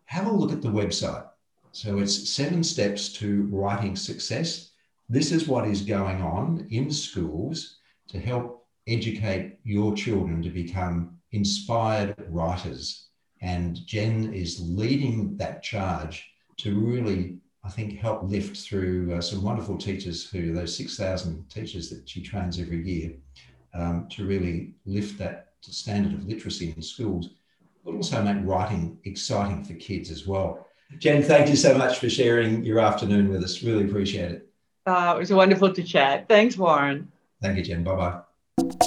have 0.07 0.27
a 0.27 0.33
look 0.33 0.53
at 0.53 0.63
the 0.63 0.69
website. 0.69 1.27
So 1.73 1.99
it's 1.99 2.31
seven 2.31 2.63
steps 2.63 3.13
to 3.15 3.45
writing 3.51 3.97
success. 3.97 4.71
This 5.09 5.33
is 5.33 5.49
what 5.49 5.67
is 5.67 5.83
going 5.83 6.23
on 6.23 6.67
in 6.71 6.91
schools 6.91 7.79
to 8.09 8.19
help 8.19 8.67
educate 8.87 9.59
your 9.65 9.95
children 9.95 10.43
to 10.43 10.51
become 10.51 11.19
inspired 11.33 12.15
writers. 12.29 13.09
And 13.41 13.85
Jen 13.87 14.33
is 14.35 14.61
leading 14.61 15.37
that 15.39 15.63
charge 15.63 16.31
to 16.59 16.79
really, 16.79 17.39
I 17.65 17.71
think, 17.71 17.99
help 17.99 18.25
lift 18.25 18.57
through 18.57 19.15
uh, 19.15 19.21
some 19.21 19.43
wonderful 19.43 19.79
teachers 19.79 20.29
who, 20.29 20.53
those 20.53 20.77
6,000 20.77 21.49
teachers 21.49 21.91
that 21.91 22.09
she 22.09 22.21
trains 22.21 22.59
every 22.59 22.83
year, 22.85 23.13
um, 23.75 24.09
to 24.11 24.27
really 24.27 24.75
lift 24.85 25.19
that 25.19 25.53
standard 25.61 26.13
of 26.13 26.27
literacy 26.27 26.75
in 26.77 26.83
schools 26.83 27.31
but 27.85 27.95
also 27.95 28.23
make 28.23 28.37
writing 28.45 28.99
exciting 29.05 29.65
for 29.65 29.75
kids 29.75 30.11
as 30.11 30.27
well. 30.27 30.67
Jen, 30.99 31.23
thank 31.23 31.49
you 31.49 31.57
so 31.57 31.77
much 31.77 31.99
for 31.99 32.09
sharing 32.09 32.65
your 32.65 32.79
afternoon 32.79 33.29
with 33.29 33.43
us. 33.43 33.63
Really 33.63 33.85
appreciate 33.85 34.31
it. 34.31 34.49
Uh, 34.87 35.15
it 35.17 35.19
was 35.19 35.33
wonderful 35.33 35.73
to 35.73 35.83
chat. 35.83 36.29
Thanks, 36.29 36.57
Warren. 36.57 37.11
Thank 37.41 37.57
you, 37.57 37.65
Jen. 37.65 37.83
Bye 37.85 38.23
bye. 38.59 38.83